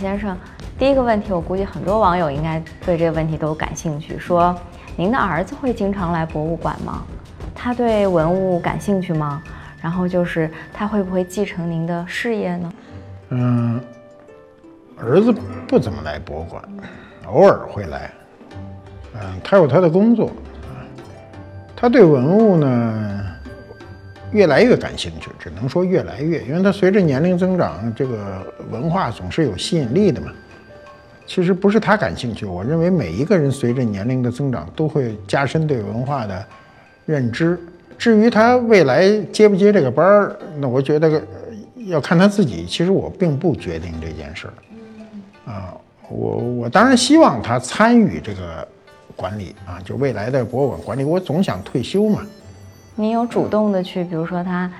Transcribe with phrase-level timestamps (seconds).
[0.00, 0.34] 先生，
[0.78, 4.18] 第一个问题，我估计很多网友应该对这个问题都感兴趣。
[4.18, 4.56] 说，
[4.96, 7.02] 您的儿子会经常来博物馆吗？
[7.54, 9.42] 他对文物感兴趣吗？
[9.82, 12.72] 然后就是他会不会继承您的事业呢？
[13.28, 13.78] 嗯，
[14.98, 15.34] 儿子
[15.68, 16.64] 不怎么来博物馆，
[17.26, 18.10] 偶尔会来。
[19.14, 20.30] 嗯，他有他的工作，
[21.76, 23.29] 他对文物呢
[24.32, 30.32] 越来越感兴趣，只能说越来越，因为他随着年龄增长，这个文化总是有吸引力的嘛。
[31.26, 36.44] 其实不是他感兴趣，我认为每一个人随着年龄的增长都会加深对文化的
[37.06, 37.58] 认知。
[37.98, 41.22] 至于他未来接不接这个班儿，那我觉得
[41.86, 42.64] 要看他自己。
[42.66, 45.74] 其实我并不决定这件事儿啊，
[46.08, 48.66] 我我当然希望他参与这个。
[49.16, 52.22] 管理啊，就未来的博物馆管理，我总想退休嘛。
[53.00, 54.70] 您有主动的去，比如说他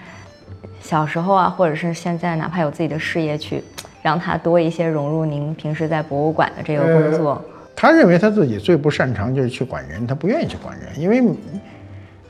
[0.83, 3.65] 小时候啊，或者是现在，哪怕有自己的事业，去
[4.03, 7.43] 让他多一些融入您平时在博物馆的这个工作。
[7.75, 11.23] 他认为他自己最不擅长就是去管人，他不愿意去管人，因为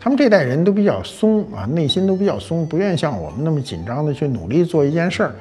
[0.01, 5.35] 他们这代人都比较松啊，内心都比较松，不愿意像我们那么紧张的去努力做一件事儿。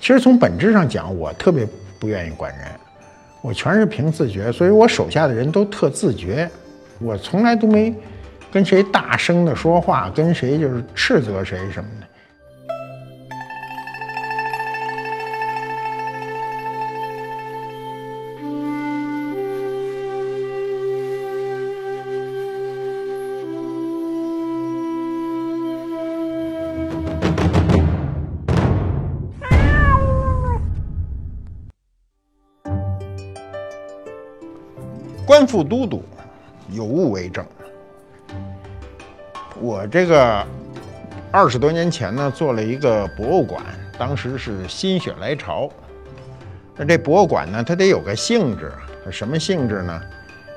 [0.00, 1.64] 其实从本质上讲，我特别
[2.00, 2.66] 不愿意管人。
[3.40, 6.50] 我全是凭自觉，所以我手下的人都特自觉，
[6.98, 7.94] 我从来都没
[8.52, 12.06] 跟谁大声的说话，跟谁就是斥责谁什么的。
[35.24, 36.04] 官复都督，
[36.68, 37.42] 有物为证。
[39.62, 40.44] 我这个
[41.30, 43.62] 二十多年前呢，做了一个博物馆，
[43.96, 45.70] 当时是心血来潮。
[46.76, 48.72] 那这博物馆呢，它得有个性质，
[49.08, 50.02] 什么性质呢？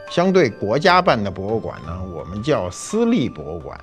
[0.10, 3.80] 相对国家办的博物馆呢，我们叫私立博物馆。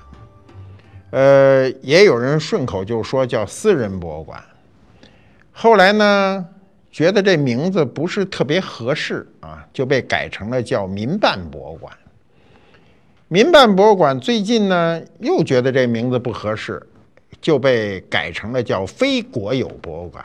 [1.11, 4.43] 呃，也有人顺口就说叫私人博物馆。
[5.53, 6.45] 后来呢？
[6.91, 11.91] 觉得这名字不是特别合适啊，就被改成了叫民办博物馆。
[13.27, 16.81] 民办博物馆最近呢又觉得这名字不合适，
[17.41, 20.23] 就被改成了叫非国有博物馆。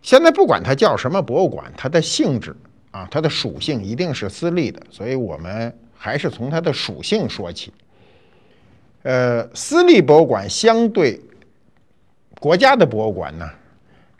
[0.00, 2.54] 现在不管它叫什么博物馆，它的性质
[2.90, 7.72] 啊，它的属性一定是私立的，所以我们还是从它的属性说起。
[9.02, 11.20] 呃，私立博物馆相对
[12.40, 13.48] 国家的博物馆呢？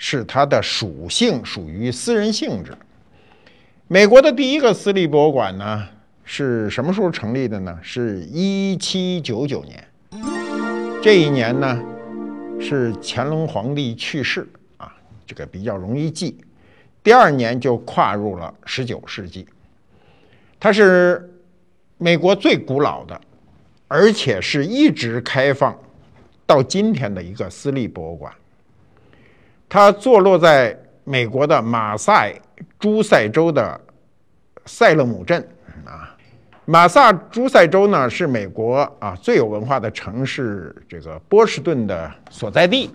[0.04, 2.76] 是它的属性属于私人性质。
[3.86, 5.88] 美国的第一个私立博物馆呢，
[6.24, 7.78] 是什么时候成立的呢？
[7.82, 9.84] 是一七九九年。
[11.02, 11.82] 这一年呢，
[12.60, 14.92] 是乾隆皇帝去世啊，
[15.26, 16.38] 这个比较容易记。
[17.02, 19.46] 第二年就跨入了十九世纪。
[20.60, 21.28] 它是
[21.98, 23.20] 美国最古老的，
[23.88, 25.76] 而且是一直开放
[26.46, 28.32] 到今天的一个私立博物馆。
[29.68, 32.32] 它坐落在美国的马赛
[32.78, 33.80] 诸塞州的
[34.66, 35.44] 塞勒姆镇
[35.84, 36.11] 啊，
[36.64, 42.90] 马萨诸塞州呢是美国啊最有文化的城市，这个波士顿的所在地。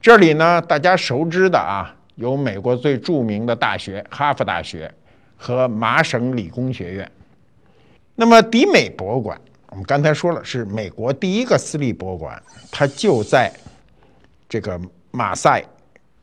[0.00, 4.92] 这里呢，大家熟知的啊，有美国最著名的大学哈佛大学
[5.36, 7.10] 和麻省理工学院。
[8.14, 9.38] 那么迪美博物馆，
[9.68, 13.52] 我们刚才说了，是美国第一个私立博物馆，它就在
[14.48, 14.80] 这个
[15.10, 15.64] 马赛。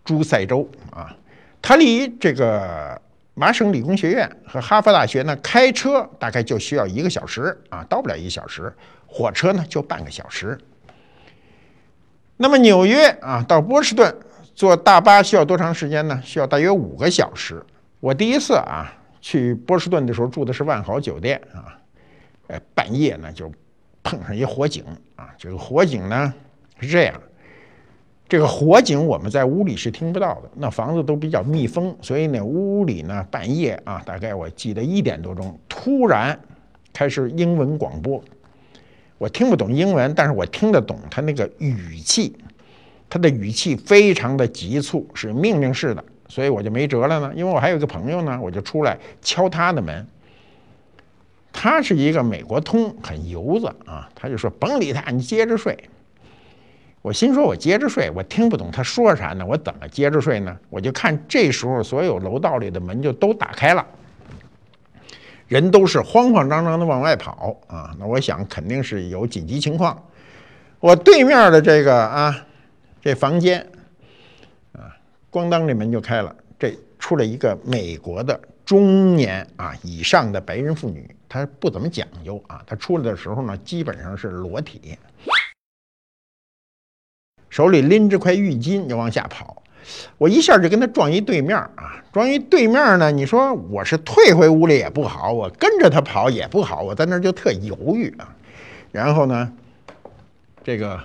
[0.03, 1.13] 诸塞州啊，
[1.61, 2.97] 它离这个
[3.39, 8.63] 麻省理工学院和哈佛大学呢，开车大概就需要一个小时啊，到不了一小时；
[9.05, 10.57] 火车呢就半个小时。
[12.35, 14.11] 那么纽约啊到波士顿
[14.55, 16.19] 坐大巴需要多长时间呢？
[16.23, 17.63] 需要大约五个小时。
[17.99, 18.91] 我第一次啊
[19.21, 21.77] 去波士顿的时候住的是万豪酒店啊，
[22.47, 23.51] 呃半夜呢就
[24.01, 24.83] 碰上一火警
[25.15, 26.33] 啊，这个火警呢
[26.79, 27.13] 是这样。
[28.29, 36.37] 这个火警我们在屋里是听不到的，那房子都比较密封，所以呢屋里呢半夜啊，大概我记得一点多钟，突然
[36.91, 38.21] 开始英文广播，
[39.17, 42.35] 我听不懂英文，但是我听得懂他那个语气，
[43.09, 50.05] 他的语气非常的急促，是命令式的，所以我就没辙了呢，因为我还有一个朋友呢，我就出来敲他的门，
[51.53, 55.77] 他是一个美国通，很油子啊，他就说甭理他，你接着睡。
[57.01, 60.57] 我心说，我接着睡，我听不懂他说啥呢，我怎么接着睡呢？
[60.69, 63.85] 我就看这时候所有楼道里的门就都打开了，
[65.47, 67.95] 人都是慌慌张张的往外跑啊！
[67.97, 69.97] 那我想肯定是有紧急情况。
[70.79, 72.45] 我对面的这个啊，
[73.01, 73.65] 这房间
[74.73, 74.91] 啊，
[75.31, 84.97] 咣当这门就开了，这出了一个美国的中年啊以上的白人妇女，她不怎么讲究啊，她出来的时候呢，基本上是裸体，
[87.49, 89.61] 手里拎着块浴巾就往下跑。
[90.17, 93.09] 我一下就跟他撞一对面啊，撞一对面呢。
[93.09, 98.35] 你说我是退回屋里也不好，我跟着他跑也不好，我在那儿就特犹豫啊。
[98.91, 99.53] 然后呢，
[100.61, 100.99] 这个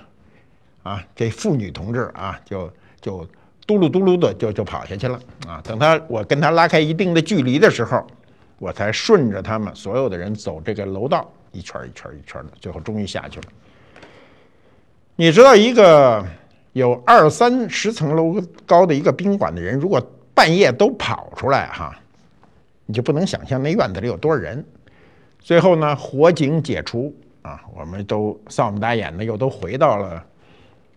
[0.83, 2.69] 啊，这妇女同志啊，就
[2.99, 3.25] 就
[3.65, 5.17] 嘟噜嘟噜的就就跑下去了
[5.47, 5.61] 啊。
[5.63, 8.05] 等他我跟他拉开一定的距离的时候，
[8.59, 13.45] 我才顺着他们所有的人走这个楼道，一圈一圈一圈的，最后终于下去了。
[15.15, 16.25] 你知道一个？
[16.73, 21.95] 有二三十层楼高的一个宾馆的人，如果半夜都跑出来哈，
[22.87, 24.65] 你就不能想象那院子里有多少人。
[25.39, 27.13] 最后呢，火警解除
[27.43, 30.25] 啊，我们都丧不打眼的又都回到了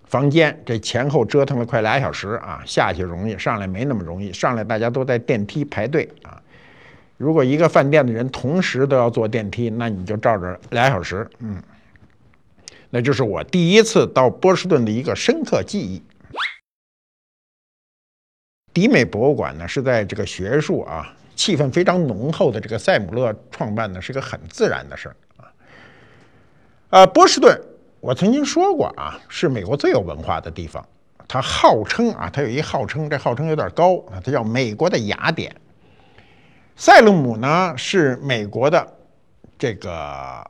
[0.06, 0.58] 房间。
[0.64, 4.32] 这前后折腾了快俩小时啊，下去容易，上来没那么容易。
[4.32, 6.40] 上来大家都在电梯排队啊。
[7.19, 11.62] 如果一个饭店的人同时都要坐电梯，那你就照着俩小时，嗯。
[12.90, 16.02] 那就是我第一次到波士顿的一个深刻记忆。
[18.72, 25.52] 迪美博物馆呢是在这个学术啊气氛非常浓厚的这个塞姆勒创办的，是个很自然的事儿啊。
[26.90, 27.58] 呃，波士顿
[28.00, 30.86] 我曾经说过啊，是美国最有文化的地方。
[31.28, 35.54] 它号称啊，它有一号称，这号称有点高啊，它叫美国的雅典。
[36.76, 38.96] 塞勒姆呢是美国的
[39.58, 40.48] 这个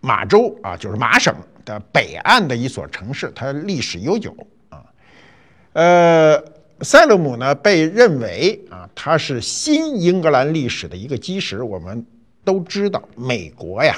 [0.00, 1.34] 马州啊，就是马省。
[1.64, 4.34] 的北岸的一所城市，它历史悠久
[4.68, 4.84] 啊。
[5.72, 6.44] 呃，
[6.80, 11.62] 塞勒姆呢被认为啊，它是新英格兰历史的一个基石。
[11.62, 12.04] 我们
[12.44, 13.96] 都知道，美国呀，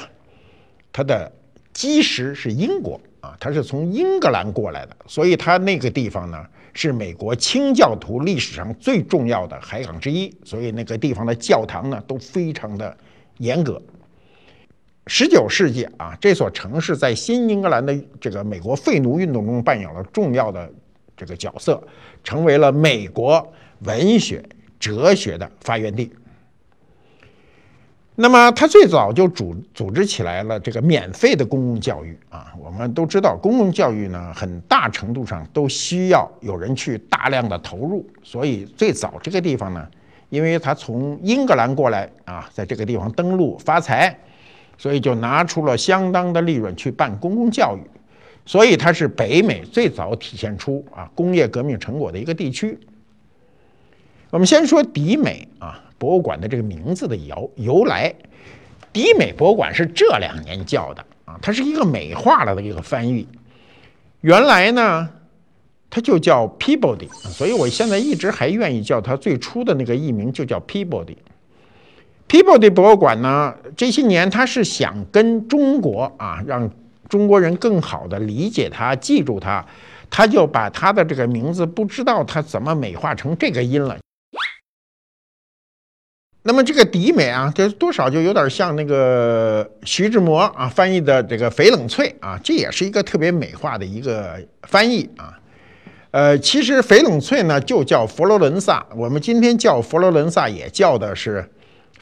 [0.92, 1.30] 它的
[1.72, 12.96] 基石是英国啊，它是从英格兰过来的，所以它那个地方呢是美国清教徒历史上最重要的海港之一，所以那个地方的教堂呢都非常的
[13.38, 13.82] 严格。
[15.08, 20.69] 十九世纪啊，这所城市在新英格兰的这个美国废奴运动中扮演了重要的
[21.17, 21.81] 这个角色，
[22.25, 24.44] 成为了美国文学、
[24.81, 26.12] 哲学的发源地。
[28.17, 32.53] 那么，他最早就组组织起来了这个免费的公共教育啊。
[32.58, 39.87] 我们都知道，公共教育呢，很大程度上都需要有人去大量的投入，所以最早这个地方呢，
[40.31, 44.19] 因为他从英格兰过来啊，在这个地方登陆发财。
[44.78, 47.81] 所以就拿出了相当的利润去办公共教育，
[48.44, 52.78] 所以它是北美最早体现出啊工业革命成果的一个地区。
[54.31, 58.14] 我们先说迪美啊博物馆的这个名字的由由来，
[58.93, 63.26] 迪美博物馆是这两年叫的啊，它是一个美化了的一个翻译。
[64.20, 65.08] 原来呢，
[65.88, 71.17] 它就叫 Peabody，所以我现在一直还愿意叫它最初的那个译名就叫 Peabody。
[72.36, 76.70] Peabody 博物馆呢，这些年他是想跟中国啊，让
[77.08, 79.64] 中国人更好的理解它、记住它，
[80.10, 83.96] 他就把他的这个名字不知道他怎么美化成这个音了。
[86.43, 95.32] 那么这个迪美啊，这多少就有点像那个徐志摩啊翻译的这个翡冷翠啊，这也是一个特别美化的一个翻译啊。
[96.10, 101.43] 呃，其实翡冷翠呢就叫佛罗伦萨，我们今天叫佛罗伦萨也叫的是。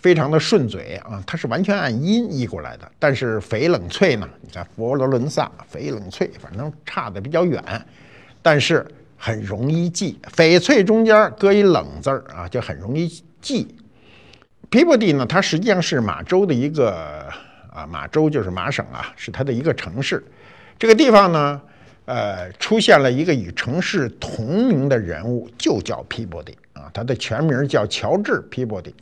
[0.05, 2.93] 非常的顺嘴啊，它是完全按音译过来的。
[2.99, 4.29] 但是翡冷翠呢？
[4.43, 7.65] 你看佛罗伦萨、翡冷翠，反正差的比较远，
[8.43, 10.21] 但是很容易记。
[10.37, 13.09] 翡翠中间搁一冷字儿啊，就很容易
[13.41, 13.75] 记。
[14.69, 17.27] 皮博蒂呢，它实际上是马州的一个
[17.73, 20.23] 啊，马州就是麻省啊，是它的一个城市。
[20.79, 21.59] 这个地方呢，
[22.05, 28.95] 呃，出现了一个与城市同名的人物，就叫皮博蒂啊，他的全名叫乔治皮博蒂。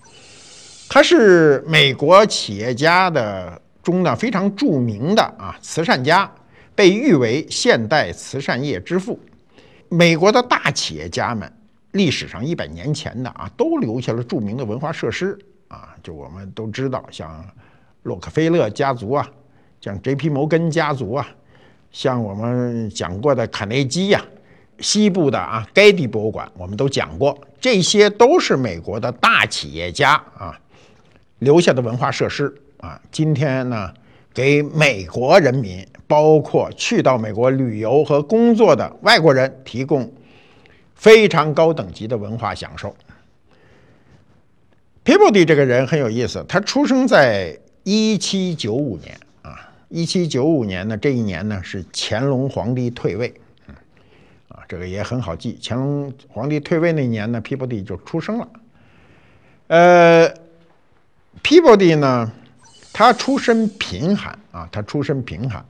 [0.94, 6.30] 他是美国企业家的中呢非常著名的啊慈善家，
[6.74, 9.18] 被誉为现代慈善业之父。
[9.88, 11.50] 美国的大企业家们
[11.92, 17.42] 历史上一百年前的啊都留下了著名的文化设施啊，就我们都知道，像
[18.02, 19.26] 洛克菲勒家族啊，
[19.80, 20.28] 像 J.P.
[20.28, 21.26] 摩根家族啊，
[21.90, 24.22] 像我们讲过的卡内基呀，
[24.80, 30.54] 西部的啊盖蒂博物馆，我们都讲过，这些都是美国的大企业家啊。
[31.42, 33.92] 留下的文化设施啊，今天呢，
[34.32, 40.10] 给美国人民，包括去到美国旅游和工作的外国人，提供
[40.94, 42.94] 非常高等级的文化享受。
[45.02, 53.34] 皮博迪这个人很有意思，他出生在一七九五年啊，一七九五年呢，这一年呢是乾隆皇帝退位，
[54.46, 58.48] 啊，这个也很好记，乾隆皇帝退位那年呢，皮博迪就出生了。
[59.66, 60.32] 呃
[61.42, 62.30] ，Peabody 呢，
[62.92, 65.64] 他出身贫寒啊，他出身贫寒。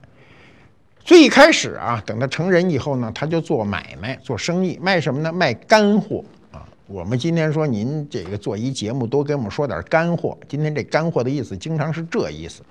[1.04, 5.32] 最一开始啊，等他成人以后呢，他就做买卖、做生意，卖什么呢？
[5.32, 6.62] 卖干货啊。
[6.86, 10.38] 我们今天说您这个做一节目，多给我们说点干货。
[10.48, 12.62] 今天这干货的意思，经常是这意思。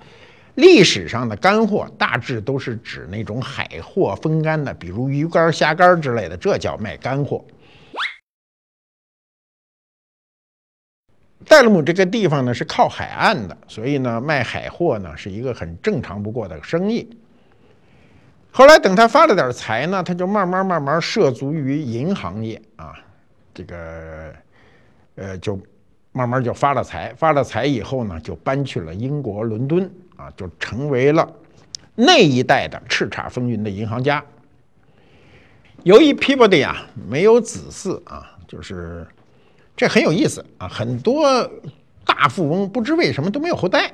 [0.54, 7.44] 历史上的干货大致都是指那种海货风干的，比如鱼干、虾干之类的，这叫卖干货。
[11.46, 17.08] 戴勒姆这个地方呢是靠海岸的，所以呢卖海货呢是一个很正常不过的生意。
[18.50, 22.94] 后来等他发了点财呢，他就慢慢慢慢涉足于银行业啊，
[23.54, 24.32] 这个
[25.16, 25.58] 呃就
[26.12, 31.30] 慢慢就发了财，发了财以后呢就搬去了英国伦敦啊，就成为了
[31.94, 34.22] 那一代的叱咤风云的银行家。
[35.82, 39.06] 由于 Peabody 啊没有子嗣啊，就是。
[39.76, 40.68] 这很有意思啊！
[40.68, 41.50] 很多
[42.04, 43.92] 大富翁不知为什么都没有后代。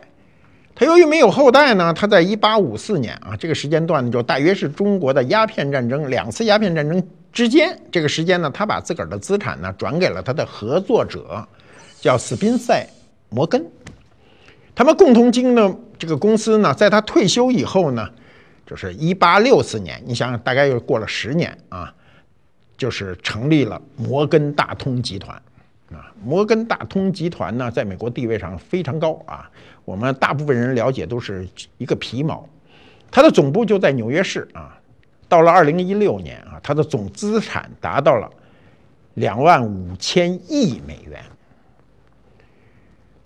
[0.74, 11.44] 他由于没有后代呢，他在一八五四年啊这个时间段呢，就大约是中国的鸦片战争两次鸦片战争之间这个时间呢，他把自个儿的资产呢转给了他的合作者，
[12.00, 12.86] 叫斯宾塞
[13.28, 13.64] 摩根。
[14.74, 18.08] 他们共同经营的这个公司呢，在他退休以后呢，
[18.64, 21.92] 就是一八六四年，你想想，大概又过了十年啊，
[22.76, 25.40] 就是成立了摩根大通集团。
[25.92, 29.50] 啊，摩根大通集团呢，在美国地位上非常高啊。
[29.84, 32.46] 我们大部分人了解都是一个皮毛，
[33.10, 34.78] 它的总部就在纽约市啊。
[35.28, 38.30] 到了二零一六年啊，它的总资产达到了
[39.14, 41.22] 两万五千亿美元，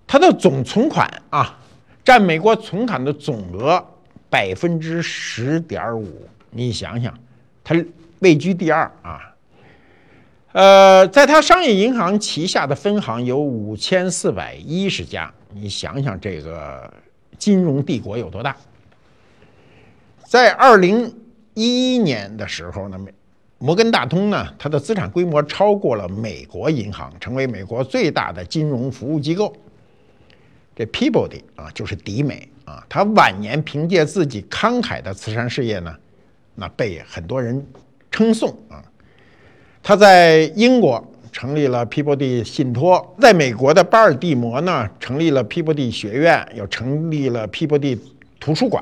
[0.07, 1.59] 它的总存款啊，
[2.03, 3.85] 占美国存款的总额
[4.29, 6.27] 百分之十点五。
[6.49, 7.13] 你想想，
[7.63, 7.75] 它
[8.19, 9.32] 位居第二啊。
[10.53, 16.93] 呃，在他商业银行旗下的分行有五千四百一十家，你想想这个
[17.39, 18.55] 金融帝国有多大？
[20.23, 21.11] 在二零
[21.55, 22.99] 一一年的时候呢，
[23.57, 29.51] 摩根大通呢，它的资产规模超过了美国银行，成为美国最大的金融服务机构。
[30.75, 35.95] 这 Peabody 啊，就是迪美啊，他晚年凭借自己慷慨的慈善事业呢，
[36.53, 37.65] 那被很多人
[38.11, 38.83] 称颂啊。
[39.85, 47.99] 他在英国成立了 Peabody 信托，在美国的巴尔的摩呢成立了 Peabody 学院，又成立了 Peabody
[48.39, 48.81] 图书馆，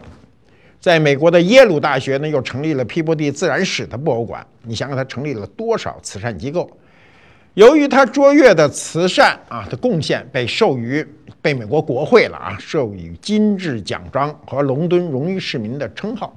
[0.79, 4.45] 在美国的耶鲁大学呢又成立了 Peabody 自然史的博物馆。
[4.61, 6.69] 你想想，他成立了多少慈善机构？
[7.55, 11.03] 由于他卓越的慈善啊的贡献，被授予
[11.41, 16.31] 被美国国会了啊，授予金质奖章和伦敦荣誉市民的称号。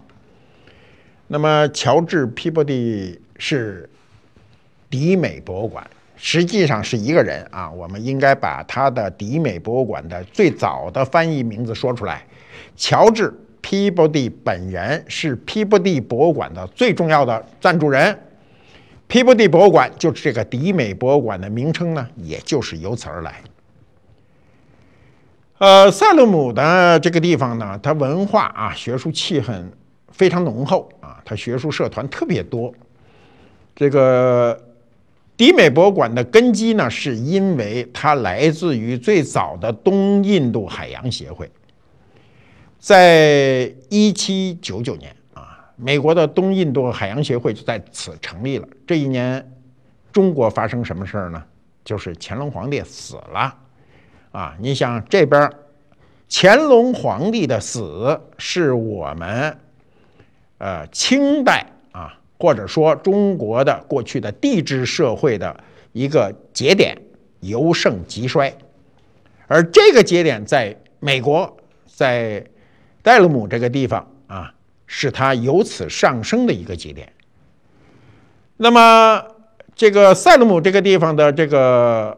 [1.26, 3.90] 那么，乔治 Peabody 是。
[4.90, 5.84] 迪美博物馆
[6.16, 12.24] 实际上是一个人啊，我们应该把他的迪美博物馆的最早的翻译名字说出来。
[12.76, 13.28] 乔治·
[13.60, 18.16] 皮博蒂本人是皮博蒂博物馆的最重要的赞助人。
[19.06, 23.42] 皮博蒂博物馆就是这个迪美博物馆的名称呢，也就是由此而来。
[25.58, 29.64] 呃，塞勒姆的这个地方呢，它文化啊、学术气氛
[30.10, 32.72] 非常浓厚啊，它学术社团特别多。
[33.74, 34.58] 这个。
[35.36, 41.50] 迪美博物馆的根基呢，是因为它来自于最早的东印度海洋协会。
[42.78, 48.68] 在一七九九年啊，美国的东印度海洋协会就在此成立了。
[48.86, 49.52] 这一年，
[50.12, 51.42] 中国发生什么事儿呢？
[51.84, 53.56] 就是乾隆皇帝死了。
[54.30, 55.50] 啊，你想这边，
[56.30, 59.58] 乾隆皇帝的死是我们，
[60.58, 61.66] 呃，清代。
[62.44, 66.94] 或者说，中国的过去的帝制社会的一个节点
[67.40, 68.52] 由盛及衰，
[69.46, 72.44] 而这个节点在美国，在
[73.00, 74.52] 戴勒姆这个地方啊，
[74.86, 77.10] 是它由此上升的一个节点。
[78.58, 79.24] 那么，
[79.74, 82.14] 这个塞勒姆这个地方的这个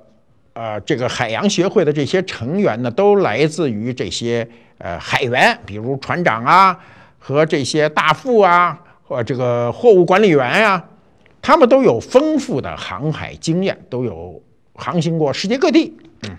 [0.54, 6.76] 呃这个海洋协会的这些成员呢，都来自于这些呃海员，比如船长啊
[7.16, 8.82] 和这些大副啊。
[9.08, 10.84] 或这个货物管理员呀，
[11.40, 14.42] 他们都有丰富的航海经验，都有
[14.74, 15.96] 航行过世界各地。
[16.22, 16.36] 嗯，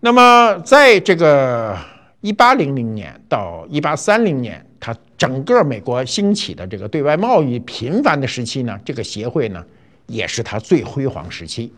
[0.00, 1.76] 那么在这个
[2.22, 9.62] 一八零零年到一八三零年，它整个美国兴起的这个对外贸易频繁的时期呢，这个协会呢
[10.06, 11.70] 也是它最辉煌时期。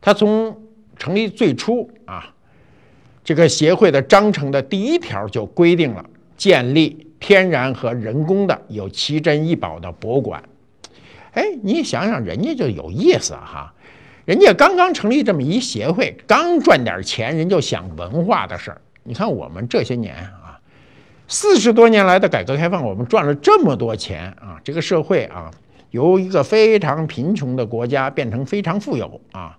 [0.00, 0.58] 它从
[0.96, 2.32] 成立最初啊，
[3.22, 6.02] 这个协会的章程的第一条就规定了
[6.38, 7.06] 建立。
[7.20, 10.42] 天然和人工的有奇珍异宝的博物馆，
[11.32, 13.72] 哎，你想想，人家就有意思哈。
[14.24, 18.80] 人家刚刚成立这么一协会，刚赚点钱，人就想文化的事儿。
[19.02, 20.58] 你看我们这些年啊，
[21.28, 25.50] 四十多年来的改革开放，我们赚了这么多钱啊，这个社会啊，
[25.90, 29.56] 由一个非常贫穷的国家变成非常富有啊。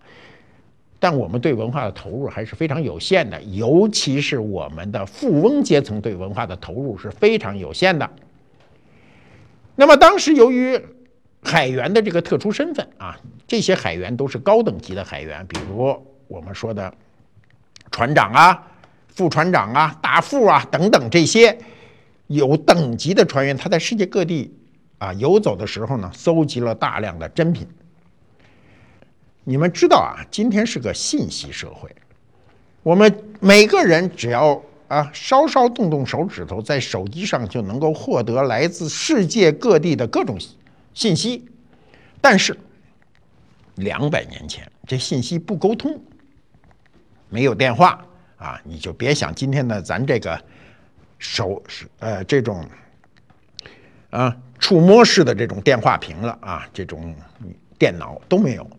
[1.01, 8.07] 但我们对文化的投入还是非常有限的，尤其是我们的富翁阶层对文化的投入是非常有限的。
[9.75, 10.79] 那么当时由于
[11.41, 16.93] 海员的这个特殊身份啊，这些海员都是高等级的海员，比如我们说的
[17.89, 18.67] 船长啊、
[19.07, 21.57] 副船长啊、大副啊等等这些
[22.27, 24.55] 有等级的船员，他在世界各地
[24.99, 27.67] 啊游走的时候呢，搜集了大量的珍品。
[29.43, 31.89] 你们知道啊，今天是个信息社会，
[32.83, 40.37] 我们每个人只要啊稍稍动动手指头，在手机上就能够获得来自世界各地的各种
[40.93, 41.43] 信息。
[42.21, 42.55] 但是
[43.75, 45.99] 两百年前，这信息不沟通，
[47.29, 47.99] 没有电话
[48.37, 50.39] 啊，你就别想今天的咱这个
[51.17, 52.63] 手是呃这种
[54.11, 57.15] 啊触摸式的这种电话屏了啊，这种
[57.79, 58.69] 电脑都没有。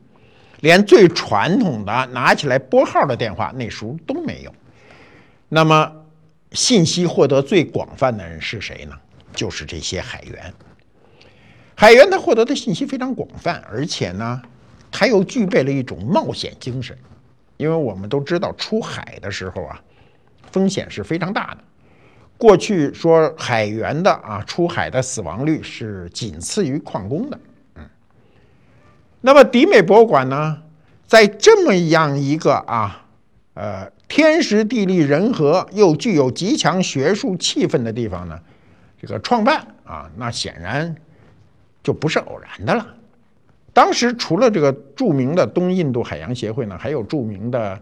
[0.62, 4.54] 连最传统的拿起来拨号的电话那时候都没有，
[5.48, 5.92] 那么
[6.52, 8.94] 信息获得最广泛的人是谁呢？
[9.34, 10.54] 就是这些海员。
[11.74, 14.40] 海员他获得的信息非常广泛，而且呢，
[14.88, 16.96] 他又具备了一种冒险精神，
[17.56, 19.82] 因为我们都知道出海的时候啊，
[20.52, 21.58] 风险是非常大的。
[22.38, 27.40] 过去说海员的啊出海的死亡率是仅次于矿工的。
[29.24, 30.62] 那么迪美博物馆呢，
[31.06, 33.06] 在这么样一个啊，
[33.54, 38.38] 呃，天时地利人和又具有极强学术气氛的地方呢，
[39.00, 40.94] 这个创办啊，那显然
[41.84, 42.84] 就不是偶然的了。
[43.72, 47.80] 当时除了这个著名的东印度海洋协会呢，还有著名的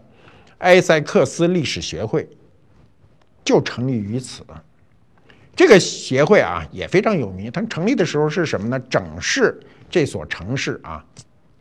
[0.59, 2.29] 埃塞克斯历史学会，
[3.43, 4.45] 就成立于此。
[5.57, 8.79] 这个协会啊也非常有名，它成立的时候是什么呢？
[8.91, 11.03] 整市这所城市啊。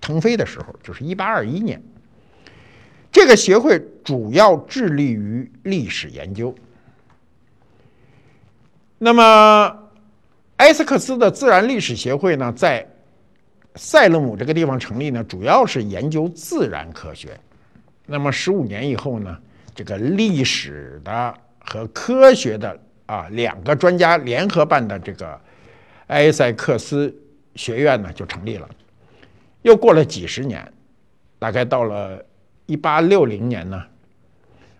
[0.09, 1.79] 腾飞的时候，就是一八二一年。
[3.11, 6.53] 这个协会主要致力于历史研究。
[8.97, 9.79] 那么，
[10.57, 12.83] 埃斯克斯的自然历史协会呢，在
[13.75, 17.39] 塞勒姆这个地方成立呢，主要是研究自然科学。
[18.07, 19.37] 那么，十五年以后呢，
[19.75, 25.39] 这个历史的和科学的啊两个专家联合办的这个
[26.07, 27.15] 埃塞克斯
[27.53, 28.67] 学院呢，就成立了。
[29.61, 30.71] 又过了几十年，
[31.37, 32.23] 大概到了
[32.65, 33.83] 一八六零年呢，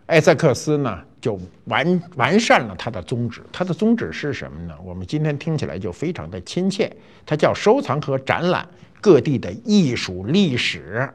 [0.06, 3.42] 艾塞克斯呢就完完善了他的宗旨。
[3.52, 4.76] 他的宗旨是什么呢？
[4.84, 6.92] 我们今天听起来就非常的亲切。
[7.26, 8.68] 它叫收藏和展览
[9.02, 11.10] 各地的艺术、历史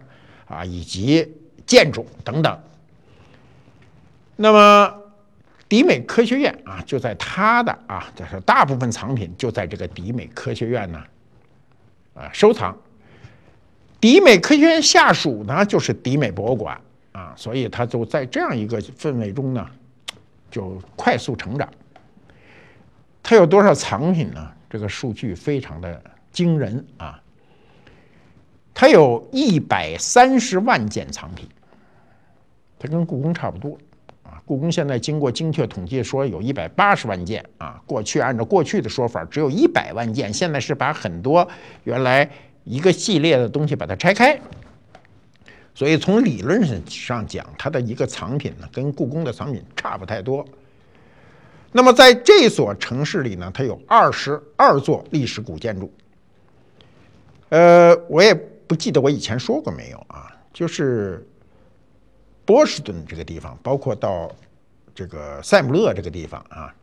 [0.47, 1.27] 啊，以及
[1.67, 2.59] 建筑等等。
[4.37, 4.95] 那么，
[5.69, 11.03] 迪美科学院啊，就在他的啊，就是大部分藏品就在这个迪美科学院呢，
[12.15, 12.77] 啊，收藏。
[14.05, 16.79] 迪美科学院下属呢，就是迪美博物馆
[17.13, 19.67] 啊，所以它就在这样一个氛围中呢，
[20.51, 21.67] 就快速成长。
[23.23, 24.47] 它有多少藏品呢？
[24.69, 25.99] 这个数据非常的
[26.31, 27.19] 惊人啊！
[28.75, 31.49] 它有一百三十万件藏品，
[32.79, 33.79] 它跟故宫差不多
[34.23, 34.37] 啊。
[34.45, 37.83] 故宫现在经过精确统计，说有一百八十万件啊。
[37.87, 41.49] 过去按照过去的说法，只有一百万件，现在是把很多
[41.85, 42.29] 原来。
[42.65, 44.41] 一个系列的东西把它拆开，
[45.75, 50.45] 所以从理论上讲，它的一个藏品呢，跟故宫的藏品差不太多。
[51.73, 55.93] 那么在这所城市里呢，它有二十二座历史古建筑。
[57.51, 61.27] 呃，我也不记得我以前说过没有啊，就是
[62.45, 64.31] 波士顿这个地方，包括到
[64.95, 66.75] 这个塞姆勒这个地方啊，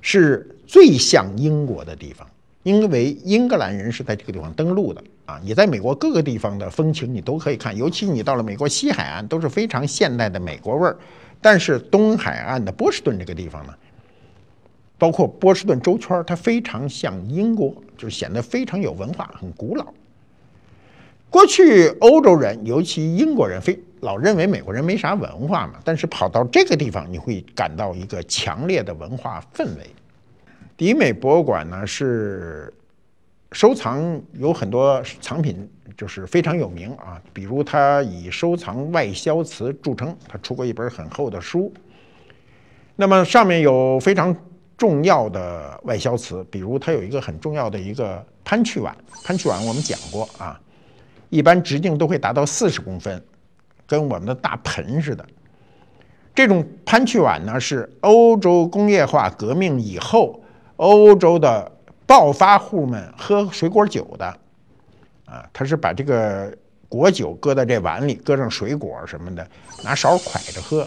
[0.00, 2.26] 是最像英国的地方。
[2.62, 10.96] 因为英格兰人是在这个地方登陆的啊，你在美国各个地方的风情你都可以看，尤其你到了美国西海岸都是非常现代的美国味儿，
[11.40, 13.74] 但是东海岸的波士顿这个地方呢，
[14.96, 19.86] 包括波士顿周圈，它非常像英国，就是显得非常有文化，很古老。
[21.28, 29.86] 过去欧洲人，尤其英国人，非老认为美国人没啥文化嘛，但是跑到这个地方，你会感到一个强烈的文化氛围。
[30.82, 32.74] 迪美博物馆呢是
[33.52, 37.22] 收藏有很多藏品，就是非常有名啊。
[37.32, 41.72] 比如它以收藏外销瓷著称，它出过一本很厚的书。
[42.96, 44.36] 那么上面有非常
[44.76, 48.92] 重要的外销瓷，比如它有一个很重要的一个潘趣碗。
[49.22, 50.60] 潘趣碗我们讲过啊，
[51.28, 53.22] 一般直径都会达到四十公分，
[53.86, 55.24] 跟我们的大盆似的。
[56.34, 60.41] 这种潘趣碗呢，是欧洲工业化革命以后
[60.76, 61.70] 欧洲的
[62.06, 64.26] 暴发户们喝水果酒的，
[65.26, 66.52] 啊，他是把这个
[66.88, 69.46] 果酒搁在这碗里，搁上水果什么的，
[69.82, 70.86] 拿勺㧟着喝，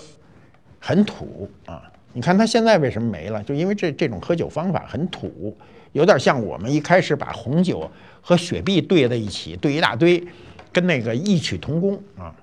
[0.79, 1.83] 很土啊。
[2.13, 3.43] 你看他现在为什么没了？
[3.43, 5.57] 就因为这这种喝酒方法很土，
[5.91, 7.89] 有点像我们一开始把红酒
[8.21, 10.25] 和雪碧兑在一起，兑一大堆，
[10.71, 12.33] 跟那个异曲同工啊。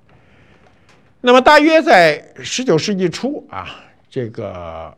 [1.22, 3.66] 那么大约在十九世纪初啊，
[4.10, 4.94] 这个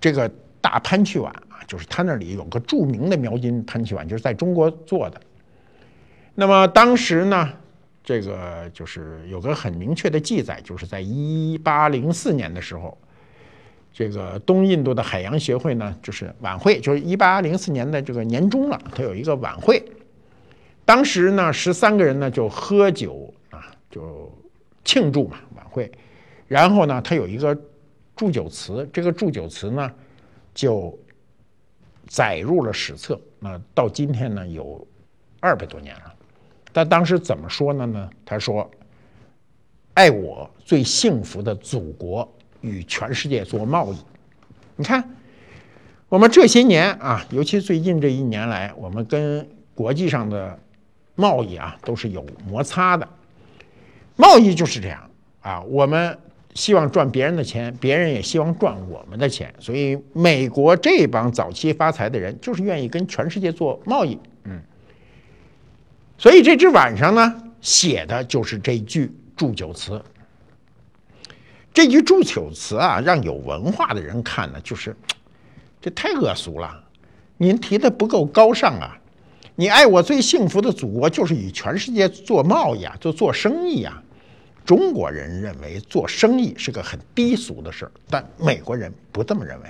[0.00, 0.28] 这个
[0.60, 1.32] 大潘曲碗，
[1.66, 5.20] 就是他那里有个著名的描金潘曲碗，就是在中国做的。
[6.34, 7.52] 那么当时呢，
[8.04, 12.96] 这个就是有个很明确的记载，就是在一八零四年的时候。
[13.98, 19.82] 这个东印度的海洋协会呢，就是晚会，就是一八零四年的这个年终了，他有一个晚会。
[20.84, 24.30] 当时呢，十三个人呢就喝酒啊，就
[24.84, 25.90] 庆祝嘛晚会。
[26.46, 27.58] 然后呢，他有一个
[28.14, 29.90] 祝酒词，这个祝酒词呢
[30.52, 30.98] 就
[32.06, 33.20] 载入了史册。
[33.38, 34.86] 那到今天呢，有
[35.40, 36.14] 二百多年了。
[36.72, 37.86] 他当时怎么说呢？
[37.86, 38.70] 呢，他说
[39.94, 42.28] ：“爱我最幸福的祖国。”
[42.62, 43.96] 与全世界做贸易，
[44.74, 45.14] 你看，
[46.08, 50.58] 我们这些年啊，尤其最近这一年来，我们跟国际上的
[51.14, 53.08] 贸易啊都是有摩擦的。
[54.16, 55.08] 贸易就是这样
[55.42, 56.18] 啊，我们
[56.56, 64.60] 希望赚别人的钱，别人也希望赚我们的钱，所以美国这帮早期发财的人就是愿意跟全世界做贸易，嗯。
[66.18, 70.02] 所以这只晚上呢，写的就是这句祝酒词。
[71.74, 74.96] 这句祝酒词啊，让有文化的人看呢，就是
[75.78, 76.82] 这太恶俗了。
[77.36, 78.98] 您提的不够高尚啊！
[79.56, 84.02] 你爱我最幸福的祖国，就是与全世界做贸易啊，就做生意啊。
[84.66, 89.66] 中国人认为做生意是个很低俗的事儿，但美国人不这么认为。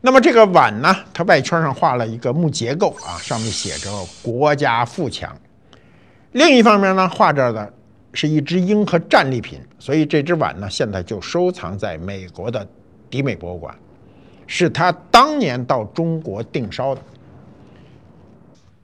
[0.00, 3.90] 那么这个碗呢，它外圈上画了一个木结构啊，上面写着
[4.22, 5.36] “国家富强”。
[6.32, 7.74] 另一方面呢，画着的。
[8.14, 12.68] 是一只鹰和战利品，所以这只碗呢，现在就收藏在美国的
[13.08, 13.74] 迪美博物馆，
[14.46, 17.00] 是他当年到中国定烧的。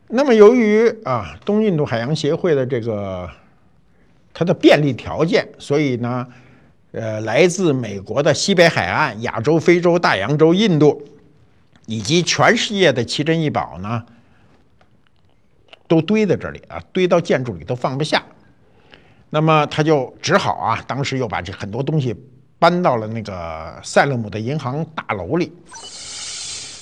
[0.06, 3.28] 那么，由于啊东印度海洋协会的这个
[4.32, 6.26] 它的便利条件，所以呢，
[6.92, 11.02] 呃，来自美国的西北海岸、亚洲、非洲、大洋洲、印度
[11.86, 14.04] 以及全世界的奇珍异宝呢，
[15.86, 18.22] 都堆在这里啊，堆到建筑里都放不下。
[19.30, 22.14] 那么他就只好啊，当时又把这很多东西
[22.58, 25.52] 搬到了那个塞勒姆的银行大楼里。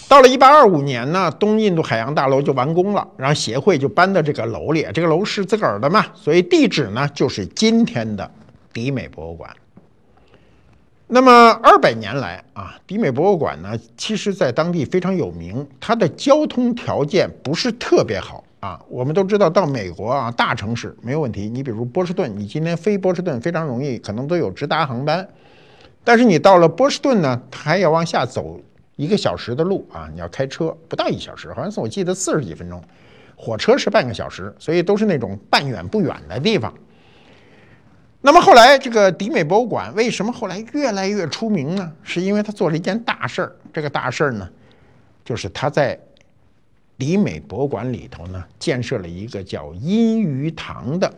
[0.08, 4.86] 到了一八二五年呢，东印度海洋大楼就完工了，然后协会就搬到这个楼里。
[4.94, 8.30] 这个楼是自个儿的嘛，所以地址呢就是今天的
[8.72, 9.50] 迪美博物馆。
[11.08, 18.44] 那么二百年来啊，迪美博物馆呢，其实在当地非常有名，它的交通条件不是特别好。
[18.60, 21.48] 啊，我们都知道到美国啊，大城市没有问题。
[21.48, 25.28] 你比如波士顿，你今天飞波士顿非常容易，可能都有直达航班。
[26.02, 28.58] 但是你到了波士顿呢，还要往下走
[28.96, 32.82] 一个小时的路啊，你要开车不到一小时，好像是我记得四十几分钟，
[33.36, 36.74] 火车是半个小时，所以都是那种半远不远的地方。
[38.20, 41.92] 那么后来这个迪美博物馆为什么后来越来越出名呢？
[42.02, 43.56] 是因为他做了一件大事儿。
[43.72, 44.48] 这个大事儿呢，
[45.24, 45.98] 就是他在。
[46.98, 51.14] 迪美博物馆里头呢，建设了一个叫阴鱼堂的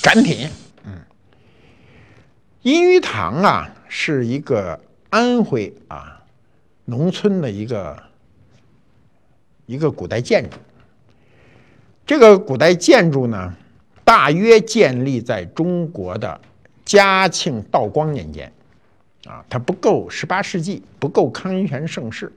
[0.00, 0.48] 展品。
[0.84, 0.92] 嗯，
[2.62, 4.78] 阴鱼堂啊，是一个
[5.10, 6.15] 安徽啊
[6.86, 8.02] 农村的一个
[9.66, 10.56] 一个古代建筑。
[12.06, 13.54] 这个古代建筑呢，
[14.04, 16.40] 大约建立在中国的
[16.84, 18.50] 嘉庆、道光年间。
[19.26, 22.32] 啊，它不够十八世纪，不够康熙乾盛世。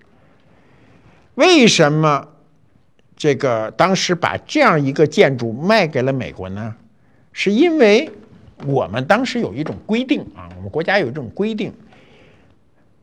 [1.35, 2.27] 为什么？
[3.15, 6.73] 这个当时把这样一个建筑卖给了美国呢，
[7.33, 8.09] 是因为
[8.65, 11.73] 我们当时有一种规定啊，我们国家有一种规定，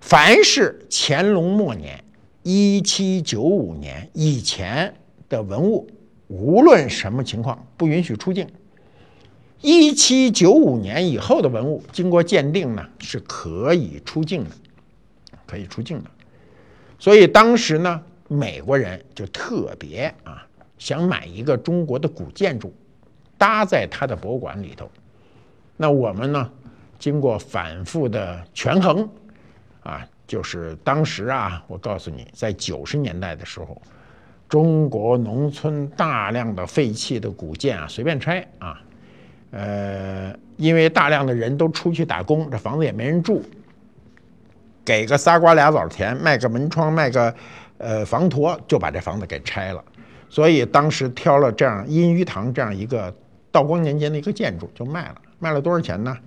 [0.07, 2.05] 凡是乾隆末年
[2.45, 4.95] 一七九五年以前
[5.29, 5.90] 的文物，
[6.29, 8.47] 无论什么情况不允许出境；
[9.61, 14.51] 一七九五年以后的文物，经过鉴定呢，是可以出境的，
[15.45, 16.11] 可以出境的。
[17.01, 18.01] 所以当时呢。
[18.29, 20.45] 美国人就特别啊，
[20.79, 22.75] 想买一个中国的古建筑，
[23.38, 24.90] 搭在他的博物馆里头。
[25.77, 26.51] 那我们呢，
[26.99, 29.09] 经过反复的权衡，
[29.87, 33.81] 啊，就是当时啊，我告诉你，在九十年代的时候，
[34.49, 38.81] 中国农村大量的废弃的古建啊，随便拆啊，
[39.53, 43.40] 呃，因为大量的人都出去打工，这房子也没人住，
[44.85, 47.33] 给个仨瓜俩枣钱，卖个门窗，卖个
[47.79, 49.85] 呃房托，就把这房子给拆了。
[50.29, 53.14] 所以当时挑了这样阴鱼堂这样一个
[53.53, 56.18] 道光年间的一个建筑就卖了，卖了多少钱呢？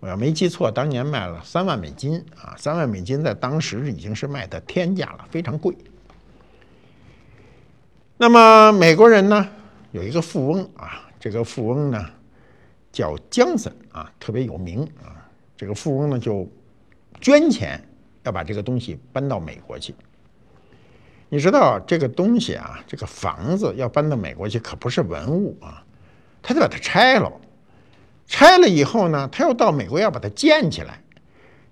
[0.00, 5.76] 我要没记错，当年卖了三万美金啊，三万美金在当时已经是卖的天价了，非常贵。
[8.16, 9.48] 那么美国人呢，
[9.90, 12.04] 有一个富翁啊，这个富翁呢
[12.92, 15.18] 叫江森啊，特别有名啊。
[15.56, 16.48] 这个富翁呢就
[17.20, 17.82] 捐钱
[18.22, 19.92] 要把这个东西搬到美国去。
[21.28, 25.84] 你知道这个东西啊，这个房子要搬到美国去可不是文物啊，
[26.40, 27.32] 他得把它拆了。
[28.28, 31.02] 拆了以后呢，他要到美国要把它建起来。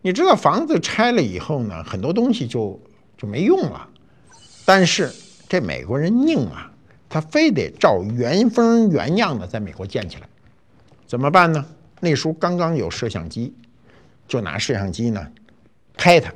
[0.03, 2.81] 你知道房子拆了以后呢，很多东西就
[3.16, 3.88] 就没用了，
[4.64, 5.12] 但是。
[5.49, 6.69] 这美国人拧啊，
[7.09, 10.29] 他非得照原封原样的在美国建起来，
[11.07, 11.64] 怎么办呢？
[12.01, 13.55] 那时候刚刚有摄像机，
[14.27, 15.25] 就拿摄像机呢
[15.97, 16.33] 拍它，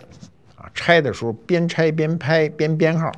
[0.55, 3.11] 啊，拆的时候边拆边拍边编号，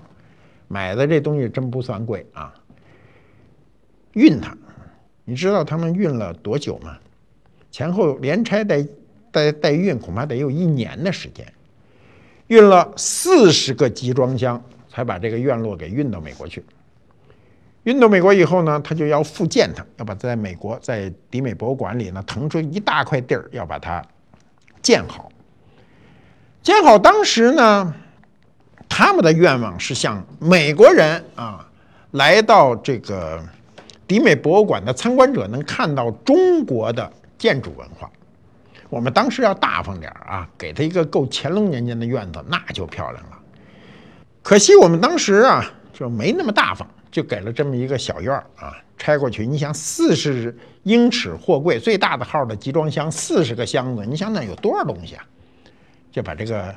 [0.66, 2.54] 买的这东西真不算贵啊。
[4.14, 4.56] 运它，
[5.24, 6.96] 你知道他们运了多久吗？
[7.70, 8.86] 前后连拆带
[9.30, 11.46] 带带运，恐怕得有一年的时间，
[12.48, 14.62] 运了四十个集装箱。
[14.94, 16.62] 才把这个院落给运到美国去。
[17.84, 24.04] 运到美国以后呢，他就要复建它，要把在美国在迪美博物馆里呢腾出一大块地儿，要把它
[24.82, 25.32] 建好。
[26.62, 27.94] 建好，当时呢，
[28.86, 31.66] 他们的愿望是向美国人啊
[32.10, 33.42] 来到这个
[34.12, 38.10] 迪美博物馆的参观者能看到中国的建筑文化。
[38.90, 43.38] 我们当时要大方点啊，给他一个够乾隆年间的院子，那就漂亮了。
[44.42, 49.46] 可惜我们当时啊就没那么大方，就给了这么一个小院儿啊，拆过去。
[49.46, 55.24] 你想四十英尺货柜最大的号的集装箱，四十个箱子，你想想有多少东西啊？
[56.10, 56.74] 就把这个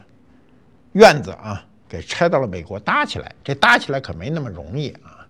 [0.93, 3.30] 院子啊给拆到了美国搭起来。
[3.43, 5.28] 这搭起来可没那么容易啊！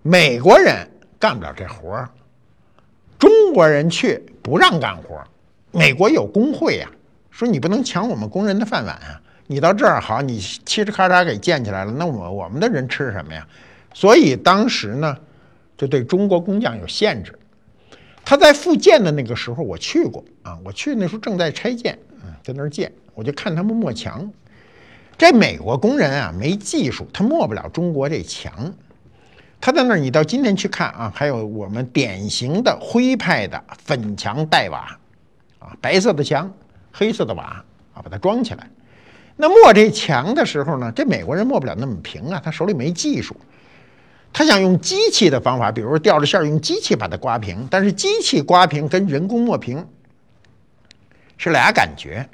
[0.00, 0.88] 美国人
[1.22, 2.10] 干不了这活儿，
[3.16, 5.24] 中国人去不让干活儿。
[5.70, 6.90] 美国有工会呀，
[7.30, 9.22] 说你不能抢我们工人的饭碗啊。
[9.46, 13.46] 你到这儿好，你嘁哧咔嚓给建起来了，那我我们的人吃什么呀？
[13.94, 15.16] 所以当时呢，
[15.76, 17.38] 就对中国工匠有限制。
[18.24, 24.28] 他在复建的那个时候，我去过啊，我去那时候正在拆建，嗯，在那儿建，我就看他们抹墙。
[25.16, 28.74] 这美国工人啊，没技术，他抹不了中国这墙。
[29.62, 34.98] 他在那儿，你到今天去看啊，还有我们典型的徽派的粉墙黛瓦，
[35.60, 36.52] 啊，白色的墙，
[36.90, 38.68] 黑色的瓦啊，把它装起来。
[39.36, 43.36] 那磨这墙的时候呢，这美国人磨不了那么平啊，他手里没技术，
[44.32, 49.86] 他想用机器的方法，比如吊着线用机器把它刮平，但是机器刮平跟人工磨平
[51.36, 52.28] 是俩感觉。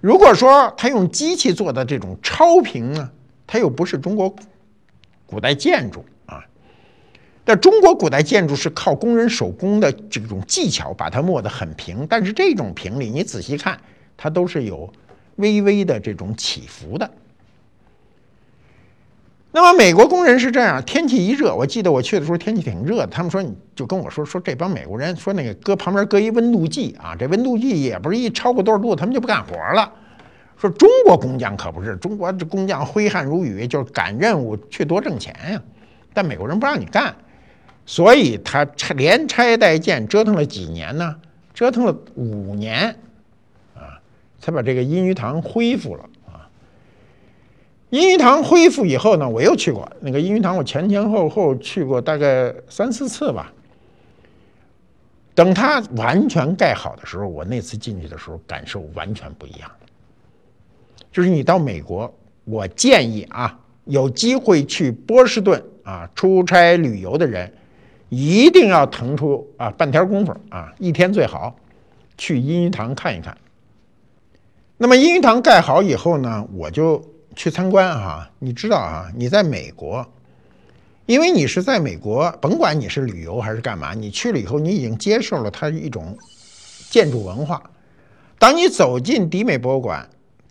[0.00, 3.08] 如果说他用机器做的这种超平呢，
[3.46, 4.34] 它又不是中国
[5.28, 6.44] 古代建筑啊。
[7.44, 13.78] 但中国古代建筑是靠工人手工的这种技巧把它磨得很平，但是这种平里你仔细看，
[14.16, 14.92] 它都是有。
[15.38, 17.08] 微微的这种起伏的。
[19.52, 29.92] 那么美国工人是这样，天气一热，我记得我去的时候天气挺热的，他们说你就跟我说说这帮美国人说那个搁旁边搁一温度计啊，这温度计也不是一超过多少度他们就不干活了。
[30.60, 35.62] 说中国工匠可不是，中国这工匠挥汗如雨，就是赶任务去多挣钱呀。
[36.12, 37.14] 但美国人不让你干，
[37.86, 41.16] 所以他拆连拆带建折腾了几年呢？
[41.54, 42.88] 折腾了五年
[43.74, 44.00] 啊。
[44.40, 46.48] 才把这个阴鱼堂恢复了啊！
[47.90, 53.52] 阴鱼堂恢复以后呢，我又去过那个阴鱼堂，我前前后后去过大概三四次吧。
[55.34, 59.70] 等它完全盖好的时候，我那次进去的时候感受完全不一样。
[61.10, 62.12] 就是你到美国，
[62.44, 67.52] 我建议啊，有机会去波士顿啊出差旅游的人，
[68.08, 71.56] 一定要腾出啊半天功夫啊，一天最好
[72.16, 73.36] 去阴鱼堂看一看。
[74.76, 77.02] 那么阴鱼堂盖好以后呢，我就
[77.34, 78.30] 去参观哈。
[78.38, 80.06] 你知道啊，你在美国，
[81.06, 86.16] 因为你是在美国，甭管你是旅游还是干嘛，你去了以后，你已经接受了它一种
[86.90, 87.60] 建筑文化。
[88.38, 90.08] 当你走进迪美博物馆，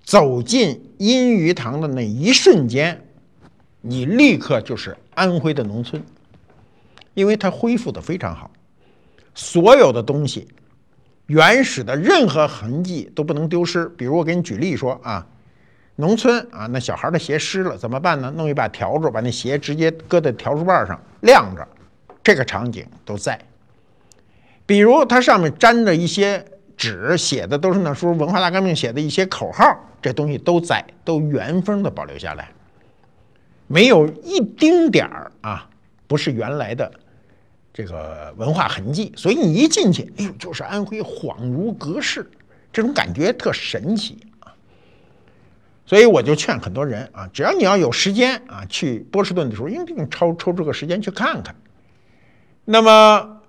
[0.07, 3.05] 走进阴鱼塘的那一瞬间，
[3.81, 6.01] 你立刻就是安徽的农村，
[7.13, 8.49] 因为它恢复的非常好，
[9.35, 10.47] 所有的东西。
[11.25, 13.89] 原始的任何痕迹都不能丢失。
[13.97, 15.27] 比如我给你举例说啊，
[15.97, 18.31] 农村啊，那小孩的鞋湿了怎么办呢？
[18.37, 21.67] 弄一把笤帚，把那鞋直接搁在笤帚把上晾着，
[22.23, 23.37] 这个场景都在。
[24.65, 26.45] 比如它上面粘着一些
[26.77, 32.49] 纸，写的都是那时候文化大革命写的一些口号，这东西都在，都原封的保留下来，
[33.65, 35.67] 没有一丁点儿啊，
[36.05, 36.89] 不是原来的
[37.73, 39.11] 这个文化痕迹。
[39.17, 42.29] 所以你一进去，哎呦，就是安徽，恍如隔世，
[42.71, 44.53] 这种感觉特神奇啊。
[45.85, 51.55] 所以我就劝很多人啊，只要你要有时间啊，去波士顿的时候，一定抽抽出个时间去看看。
[52.65, 53.41] 那么，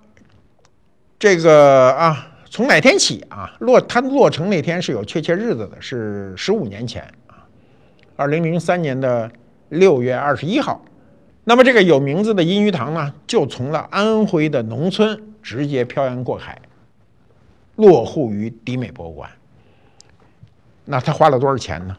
[1.18, 3.54] 这个啊，从哪天起啊？
[3.60, 7.46] 落它落成那天是有确切日子的，是十五年前啊，
[8.16, 9.30] 二零零三年的
[9.68, 10.84] 六月二十一号。
[11.44, 16.60] 那么这个有名字的阴鱼塘呢，就从了安徽的农村直接漂洋过海，
[17.76, 19.30] 落户于迪美博物馆。
[20.84, 21.96] 那他花了多少钱呢？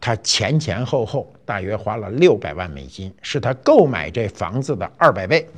[0.00, 5.48] 他前前后后大约花了六百万美金，是他购买这房子的二百倍，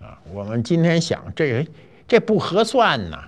[0.00, 1.66] 啊，我们今天想这
[2.06, 3.24] 这不合算呐，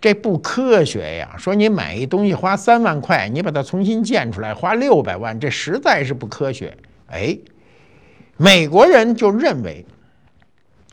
[0.00, 1.34] 这不科学呀。
[1.38, 6.76] 说你买一东西花三万块，你把它重新建出来花六百万，这实在是不科学。
[7.08, 7.38] 哎，
[8.36, 9.84] 美国人就认为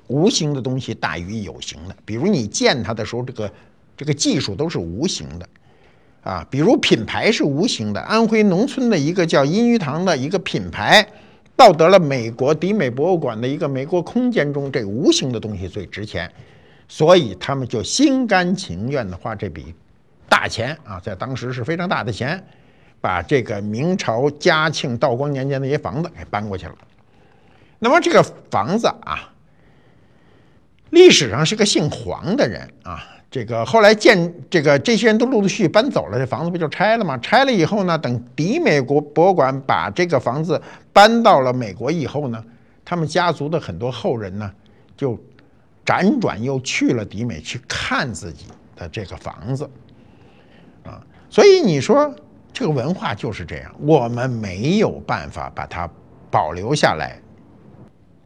[0.07, 3.51] 无形的东西大于有形的，比如你建它的时候，这个
[3.97, 5.47] 这个技术都是无形的。
[6.23, 11.03] 啊，比如品牌是无形的，安徽农村的一个叫阴鱼塘的一个品牌，
[11.55, 16.31] 到得了美国迪美博物馆的一个美国空间中，这无形的东西最值钱，
[16.91, 19.73] 所以他们就心甘情愿的花这笔
[20.27, 22.43] 大钱啊，在当时是非常大的钱，
[22.99, 26.75] 把这个明朝嘉庆、道光年间那些房子给搬过去了。
[27.79, 29.31] 那么这个房子啊，
[30.89, 33.01] 历史上是个姓黄的人啊。
[33.31, 37.17] 这个后来建这个这些人都陆陆续续搬走了，这房子不就拆了吗？
[37.19, 42.43] 拆了以后呢，等迪美国博物馆把这个房子搬到了美国以后呢，
[42.83, 44.51] 他们家族的很多后人呢，
[44.97, 45.17] 就
[45.85, 49.69] 辗转又去了迪美去看自己的这个房子，
[50.83, 52.13] 啊，所以你说
[52.53, 55.89] 这个文化就是这样，我们没有办法把它
[56.29, 57.19] 保留下来，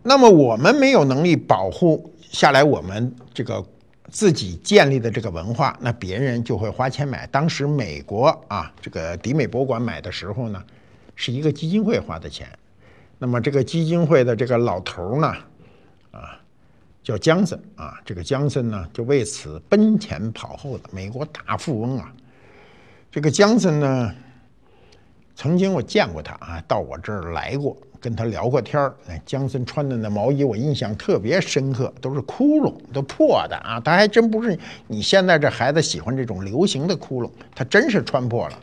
[0.03, 3.65] 那么我们没有能力保护下来我们这个。
[4.11, 7.27] 自己建立的这个文化，那别人就会花钱买。
[7.27, 10.63] 当时美国啊，这个迪美博物馆买的时候呢，
[11.15, 12.47] 是一个基金会花的钱。
[13.17, 15.27] 那么这个基金会的这个老头呢，
[16.11, 16.39] 啊，
[17.05, 22.11] 叫江森啊，这个江森呢就为此奔前跑后的美国大富翁啊。
[23.11, 24.11] 这个江森呢，
[25.35, 27.77] 曾经我见过他啊，到我这儿来过。
[28.01, 33.79] 跟他聊过天儿，哎，江森穿的那毛衣我印象特别深刻，都是窟窿，都破的啊。
[33.79, 38.59] 他还真不是你现在这孩子喜欢这种流行的窟窿，他真是穿破了。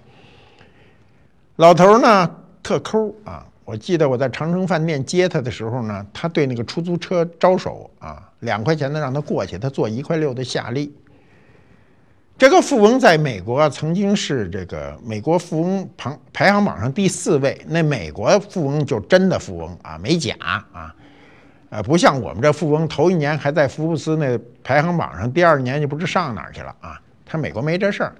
[1.56, 10.94] 老头呢特抠啊，我记得我在长城饭店接他的时候呢，他对那个出租车招手啊，两块钱的让他过去，他做一块六的下利。
[12.36, 17.60] 这个富翁在美国曾经是这个美国富翁排排行榜上第四位。
[17.68, 20.34] 那美国富翁就真的富翁啊，没假
[20.72, 20.94] 啊，
[21.70, 27.00] 呃，不像我们这富翁，头一年还在福布斯那排行榜上，第二年就不知上哪儿去了啊。
[27.24, 28.12] 他美国没这事儿，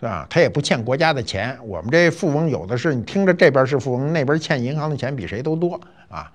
[0.00, 0.26] 是吧？
[0.28, 1.56] 他也不欠国家的钱。
[1.62, 6.32] 我们这富翁有的是，你听着这边是富翁，那边欠银行的钱比谁都多啊。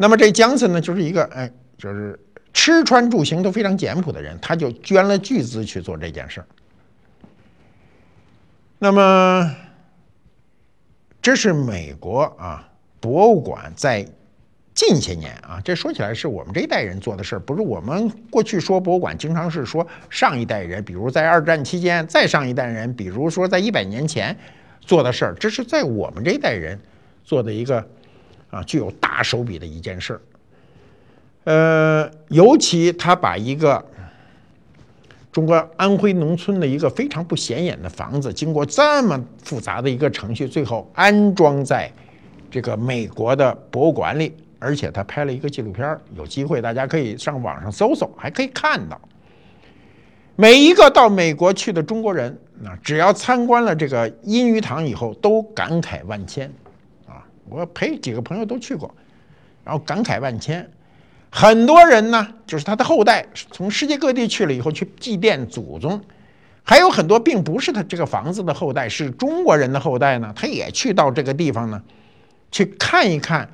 [0.00, 2.18] 那么这江森呢，就是一个哎，就是。
[2.52, 6.46] 吃穿住行都非常简朴的人，他就捐了巨资去做这件事儿。
[8.76, 9.54] 那么，
[11.22, 14.04] 这是美国啊博物馆在
[14.74, 24.36] 近些年啊，这说起来是我们这一代人做的事儿，不是我们过去说博物馆经常是说上一代人，比如在二战期间，再上一代人，比如说在一百年前
[24.80, 26.76] 做的事儿，这是在我们这一代人
[27.22, 27.88] 做的一个
[28.50, 30.20] 啊具有大手笔的一件事。
[31.44, 33.82] 呃，尤其他把一个
[35.32, 41.90] 中国安徽农村的一个非常不显眼的房子，经过这么复杂的一个程序，最后安装在
[42.50, 49.00] 这个美国的博物馆里，而且他拍了一个纪录片有机会大家可以上网上搜搜，还可以看到
[50.36, 56.52] 每一个到美国去的中国人，啊，只要参观了这个阴鱼塘以后，都感慨万千！
[57.50, 58.94] 我陪几个朋友都去过，
[59.64, 60.70] 然后感慨万千。
[61.32, 66.00] 很多人呢，就是他的后代，从世界各地去了以后去祭奠祖宗，
[66.64, 71.80] 还有很多并不是他这个房子的后代，是中国人的后代呢，他也去到这个地方呢，
[72.50, 73.48] 去看一看，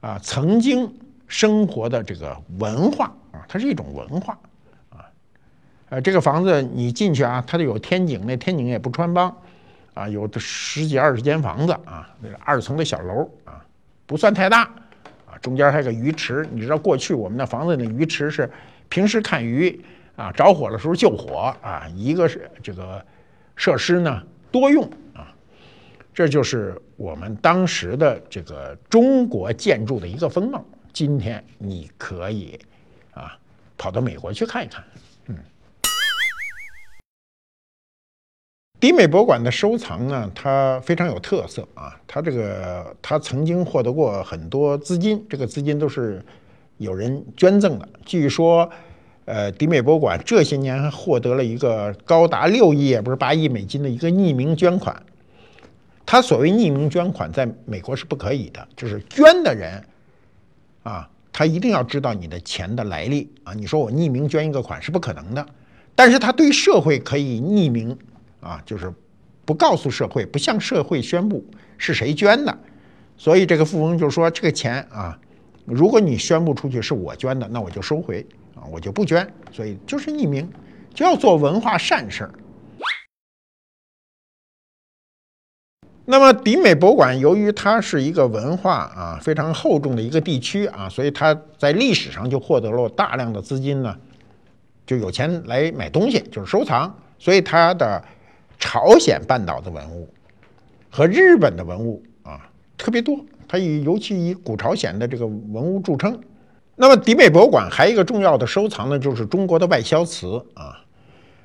[0.00, 0.92] 啊，曾经
[1.26, 4.38] 生活的这个文化啊，它是一种文化
[4.90, 5.04] 啊，
[5.88, 9.36] 呃，这个房子你进去啊，它就有天井，那天井也不穿帮，
[9.98, 13.64] 啊，有的十几二十间房子啊，那个二层的小楼啊，
[14.06, 14.62] 不算太大
[15.26, 16.46] 啊，中间还有个鱼池。
[16.52, 18.48] 你知道过去我们那房子那鱼池是
[18.88, 19.84] 平时看鱼
[20.14, 23.04] 啊，着火的时候救火啊，一个是这个
[23.56, 24.22] 设施呢
[24.52, 25.34] 多用啊，
[26.14, 30.64] 这就是我们当时的这个中国建筑的一个风貌。
[30.92, 32.56] 今天你可以
[33.14, 33.36] 啊
[33.76, 34.84] 跑到美国去看一看。
[38.80, 41.98] 迪美博物馆的收藏呢，它非常有特色啊。
[42.06, 46.24] 它这个，它曾经获得过很多资金，这个资金都是
[46.76, 47.88] 有人捐赠的。
[48.06, 48.70] 据说，
[49.24, 55.02] 呃，迪美博物馆这些年还获得了一个高达六亿，也不是八亿美金的一个匿名捐款。
[56.06, 59.82] 它所谓匿名捐款，在美国是不可以的，就是捐的人
[60.84, 63.52] 啊，他一定要知道你的钱的来历啊。
[63.54, 65.44] 你说我匿名捐一个款是不可能的，
[65.96, 67.98] 但是他对社会可以匿名。
[68.40, 68.92] 啊，就是
[69.44, 71.44] 不告诉社会，不向社会宣布
[71.76, 72.58] 是谁捐的，
[73.16, 75.18] 所以这个富翁就说：“这个钱啊，
[75.64, 78.24] 如果你宣布出去是我捐的，那我就收回
[78.54, 79.26] 啊，我就不捐。
[79.50, 80.48] 所以就是匿名，
[80.94, 82.32] 就要做文化善事儿。”
[86.04, 93.96] 那么迪美博物馆由于它是一个文化啊非常厚重的一个地区啊，所以它在历史上就获得了大量的资金呢，
[94.86, 98.04] 就有钱来买东西，就是收藏，所以它的。
[98.58, 100.08] 朝鲜半岛的文物
[100.90, 106.20] 和日本的文物啊特别多，它以尤其以古朝鲜的这个文物著称。
[106.76, 110.84] 那么迪美博物馆还有一个重要的收藏呢，就是中国的外销瓷啊。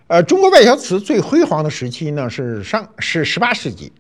[0.07, 3.91] 呃，中国外销瓷最辉煌的时期呢是上是十八世纪，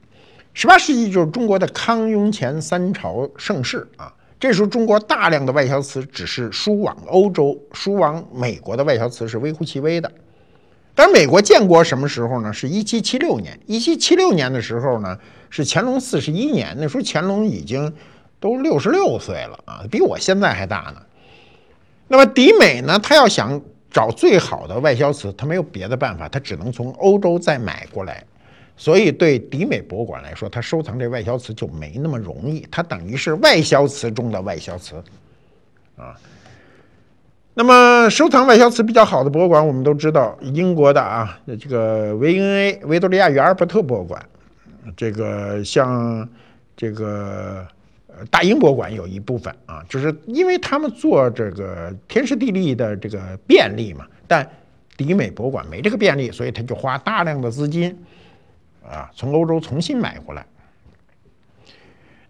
[0.53, 4.13] 十八世纪就是中国的康雍乾三朝盛世啊。
[4.39, 10.11] 这时候中国大量的外销瓷只是输往欧洲、输往美国的外销瓷是微乎其微的。
[10.95, 12.53] 但是美国建国什么时候呢？
[12.53, 13.59] 是一七七六年。
[13.65, 15.17] 一七七六年的时候呢，
[15.49, 16.75] 是乾隆四十一年。
[16.77, 17.91] 那时候乾隆已经
[18.39, 21.01] 都六十六岁了啊，比我现在还大呢。
[22.07, 28.23] 那么迪美呢，他要想找最好的外销瓷，他没有别的办法，他只能从欧洲再买过来。
[28.77, 32.67] 所以对迪美博物馆来说，他收藏这外销瓷就没那么容易。
[32.69, 34.95] 他等于是外销瓷中的外销瓷
[35.95, 36.15] 啊。
[37.55, 44.25] 那么，收藏外销瓷比较好的博物馆，我们都知道，英国的啊，这个维恩 A 维多利亚与阿尔伯特博物馆，
[44.97, 46.27] 这个像
[46.75, 47.63] 这个
[48.07, 54.49] 呃大英博物馆有一部分啊，就是因为他们做这个天时地利的这个便利嘛，但
[54.97, 57.95] 迪美博物馆没这个便利，所以他就花大量的资金
[58.83, 60.43] 啊，从欧洲重新买回来。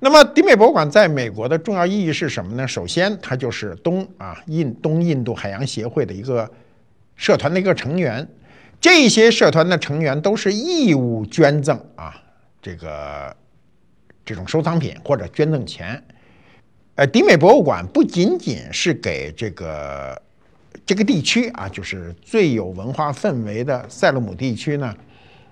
[0.03, 2.67] 那么，迪美博物馆在美国的重要意义是什么呢？
[2.67, 6.51] 首先，它就是东啊印东印度海洋协会的一个
[7.15, 8.27] 社团的一个成员。
[8.81, 12.13] 这些社团的成员都是义务捐赠啊，
[12.61, 13.33] 这个
[14.25, 16.03] 这种收藏品或者捐赠钱。
[16.95, 20.21] 呃，迪美博物馆不仅仅是给这个
[20.85, 24.93] 这个地区啊，就是最有文化氛围的塞勒姆地区呢，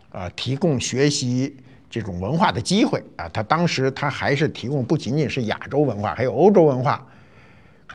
[0.09, 1.55] 啊，提供学习。
[1.91, 7.05] 这种文化的机会啊，他当时他还是提供不仅仅是亚洲文化，还有欧洲文化。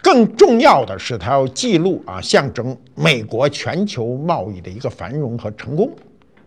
[0.02, 5.90] 更重要的是，他要记录啊，象征美国全球贸易的一个繁荣和成功。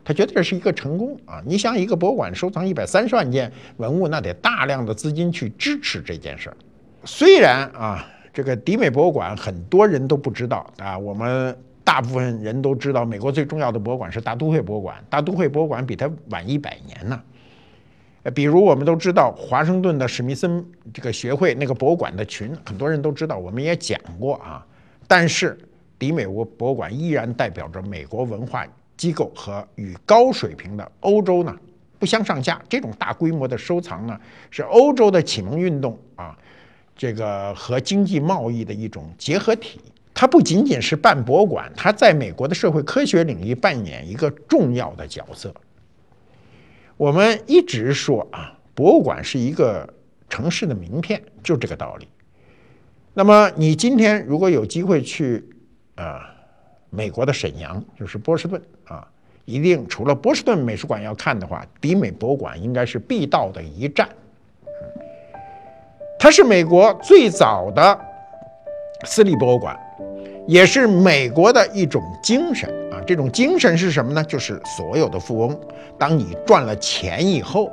[0.06, 1.41] 他觉得这是一个成功啊！
[1.43, 6.58] 你想，一个博物馆收藏一百三十万件文物，那得大量的资金去支持这件事儿。
[7.04, 11.58] 虽然啊，这个迪美博物馆很多人都不知道啊，我们。
[11.82, 15.04] 大部分人都知道，美国最重要的博物馆是大都会博物馆。
[15.10, 17.20] 大都会博物馆比它晚一百年呢。
[18.24, 24.65] 呃比如我们都知道华盛顿的史密森这个学会那个博物馆的群，很多人都知道，我们也讲过啊。
[25.07, 25.57] 但是
[25.97, 28.65] 迪美国博物馆依然代表着美国文化
[28.97, 31.55] 机构和与高水平的欧洲呢
[31.97, 32.61] 不相上下。
[32.70, 34.20] 这种大规模的收藏呢，
[34.51, 36.38] 是欧洲的启蒙运动啊，
[36.95, 39.80] 这个和经济贸易的一种结合体。
[40.13, 45.53] 它不仅仅是办博物馆，它在美国的社会科学领域扮演一个重要的角色。
[47.00, 49.88] 我们一直说啊，博物馆是一个
[50.28, 52.06] 城市的名片，就这个道理。
[53.14, 55.41] 那么你今天如果有机会去
[55.95, 56.30] 啊
[56.89, 59.08] 美国的沈阳，就是波士顿啊，
[59.45, 64.10] 一定除了波士顿美术馆要看的话，迪美博物馆应该是必到的一站。
[66.20, 67.97] 它是美国最早的
[69.06, 69.80] 私立博物馆。
[70.47, 72.68] 也是美国的一种精神！
[73.10, 74.24] 这种精神是什么呢？
[74.26, 75.60] 就是所有的富翁，
[75.97, 77.72] 当你赚了钱以后，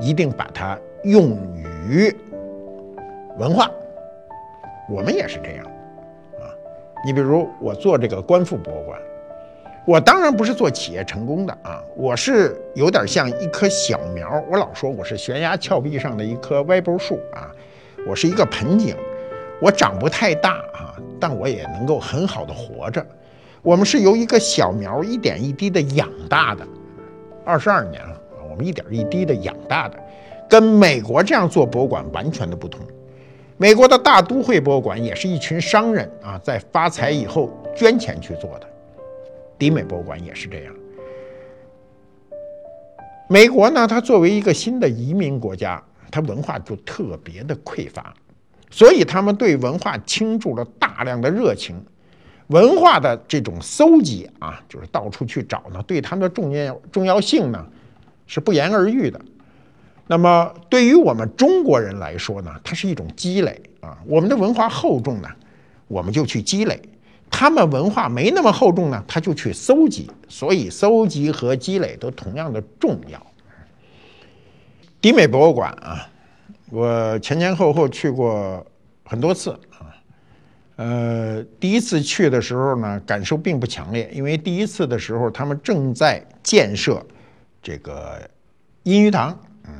[0.00, 2.12] 一定把它用于
[3.38, 3.70] 文化。
[4.90, 5.64] 我们也是这样
[6.40, 6.50] 啊！
[7.06, 8.98] 你比如我做这个观复博物馆，
[9.86, 14.42] 我当然不是做企业成功的啊，我是有点像一棵小苗。
[14.50, 17.46] 我老说我是悬崖峭壁上的一棵歪脖树啊，
[18.08, 18.96] 我是一个盆景，
[19.62, 23.06] 我长不太大啊，但我也能够很好的活着。
[23.64, 26.66] 我们是由一个小苗一点一滴的养大的，
[27.46, 29.98] 二十二年了，我们一点一滴的养大的，
[30.50, 32.82] 跟美国这样做博物馆完全的不同。
[33.56, 38.68] 美国的大都会博物馆也是一群商人啊，在发财以后捐钱去做的。
[39.56, 40.74] 迪美博物馆也是这样。
[43.30, 48.12] 美国呢，它作为一个新的移民国家，它文化就特别的匮乏，
[48.70, 51.82] 所以他们对文化倾注了大量的热情。
[52.48, 57.66] 文化的这种搜集啊，就是到处去找呢，对他们的重要重要性呢，
[58.26, 59.20] 是不言而喻的。
[60.06, 63.96] 那么对于我们中国人来说呢，它是一种积累啊。
[64.06, 65.28] 我们的文化厚重呢，
[65.88, 66.80] 我们就去积累。
[67.30, 73.26] 他们文化没那么厚重呢，他就去搜集，所以搜集和积累都同样的重要。
[75.00, 76.06] 迪美博物馆啊，
[76.70, 78.64] 我前前后后去过
[79.04, 79.58] 很多次，
[80.76, 87.04] 呃，第一次去的时候呢，感受并不强烈，因为第一次的时候他们正在建设
[87.62, 88.20] 这个
[88.82, 89.72] 阴鱼堂，嗯，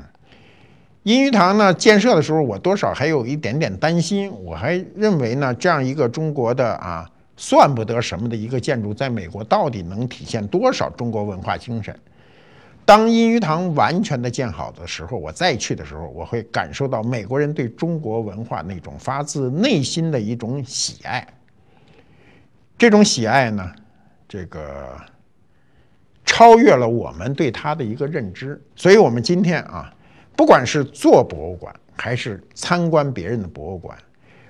[1.03, 7.11] 阴鱼堂呢建设的时候，我多少还有一点点担心，我还认为呢，这样一个中国的啊。
[7.36, 11.92] 算不得什么的一个建筑，在美国到底能体现多少中国文化精神？
[12.87, 21.26] 当阴鱼堂完全的建好的时候，我再去的时候，我会感受到美国人对中国文化那种发自内心的一种喜爱。
[22.76, 23.72] 这种喜爱呢，
[24.28, 24.97] 这个
[26.26, 28.61] 超越了我们对它的一个认知。
[28.76, 29.91] 所以，我们今天啊，
[30.37, 33.97] 不管是做博物馆，还是参观别人的博物馆。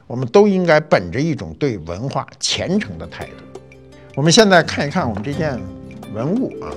[0.06, 3.60] 我们都应该本着一种对文化虔诚的态度。
[4.16, 5.58] 我们现在看一看我们这件
[6.12, 6.68] 文物啊，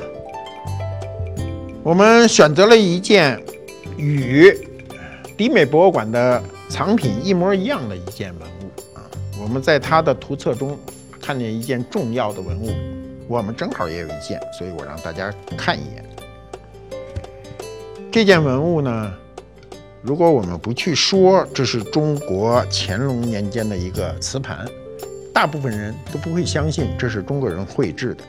[1.87, 3.41] 我们选择了一件
[3.95, 4.53] 与
[5.37, 9.07] 迪美博物馆的藏品一模一样的一件文物啊。
[9.41, 10.77] 我们在它的图册中
[11.21, 12.73] 看见一件重要的文物，
[13.29, 16.03] 我们正好也有一件，所以我让大家看一眼
[18.11, 19.13] 这件文物呢。
[20.01, 24.67] 如果我们不去说这是中国乾隆年间的一个瓷盘，
[25.33, 28.25] 大部分人都不会相信这是中国人绘制的。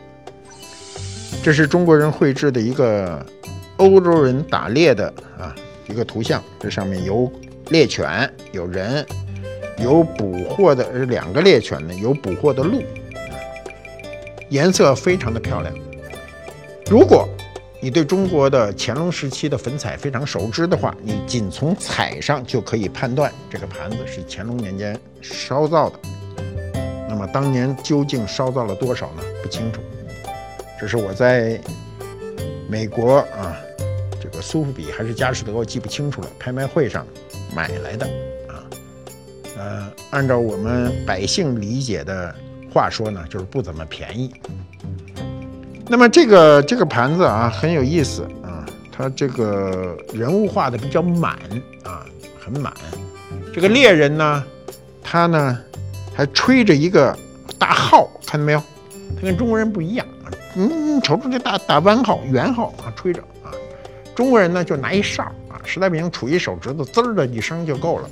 [1.42, 3.24] 这是中国人绘制的一个
[3.76, 5.54] 欧洲人打猎的啊
[5.88, 7.30] 一个图像，这上面有
[7.70, 9.06] 猎犬，有人，
[9.78, 12.82] 有捕获的两个猎犬呢，有捕获的鹿，
[14.50, 15.74] 颜色非常的漂亮。
[16.90, 17.28] 如果
[17.80, 25.98] 你对中国的乾隆时期的粉彩非常熟知的话，你仅从彩上就可以判断这个盘子是乾隆年间烧造的。
[27.08, 29.22] 那么当年究竟烧造了多少呢？
[29.42, 29.80] 不清楚。
[30.80, 31.60] 这是我在
[32.68, 33.56] 美国啊，
[34.22, 36.28] 这个苏富比还是佳士得，我记不清楚了。
[36.38, 37.04] 拍卖会上
[37.52, 38.06] 买来的
[38.46, 38.62] 啊，
[39.58, 42.32] 呃，按照我们百姓理解的
[42.72, 44.32] 话说呢，就是不怎么便宜。
[45.88, 51.32] 那么这个这个盘子啊很有意思啊，它这个人物画的比较满
[51.82, 52.06] 啊，
[52.38, 52.72] 很满。
[53.52, 54.44] 这个猎人呢，
[55.02, 55.58] 他呢
[56.14, 57.18] 还吹着一个
[57.58, 58.62] 大号，看到没有？
[59.16, 60.06] 他跟中国人不一样，
[60.58, 63.54] 嗯，瞅瞅这大大弯号、圆号啊，吹着啊。
[64.14, 68.10] 中国人呢就拿一哨啊，实在不行杵一手指头，滋儿的一声就够了。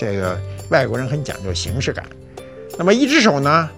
[0.00, 0.40] 这个
[0.70, 2.04] 外国人很讲究形式感。
[2.78, 3.68] 那么一只手呢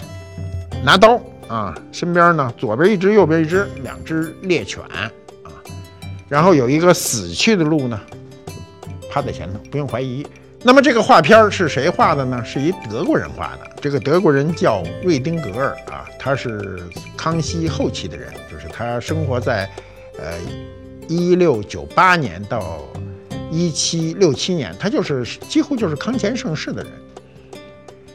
[0.84, 1.20] 拿刀。
[1.48, 5.10] 啊，身边呢，左边一只，右边一只，两只猎犬啊，
[6.28, 8.00] 然后有一个死去的鹿呢，
[9.10, 10.24] 趴在前头，不用怀疑。
[10.62, 12.44] 那么这个画片是谁画的呢？
[12.44, 13.70] 是一德国人画的。
[13.80, 16.78] 这个德国人叫瑞丁格尔啊，他是
[17.16, 19.68] 康熙后期的人，就是他生活在
[20.18, 20.34] 呃
[21.08, 22.80] 一六九八年到
[23.50, 26.92] 一七六七年，他就是几乎就是康乾盛世的人。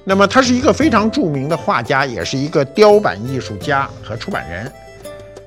[0.03, 4.71] 那么他是一个非常著名的画家，也是一个雕版艺术家和出版人。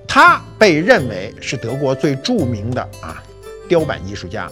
[0.04, 3.22] 他被认为是德国最著名的啊
[3.68, 4.50] 雕版艺术家，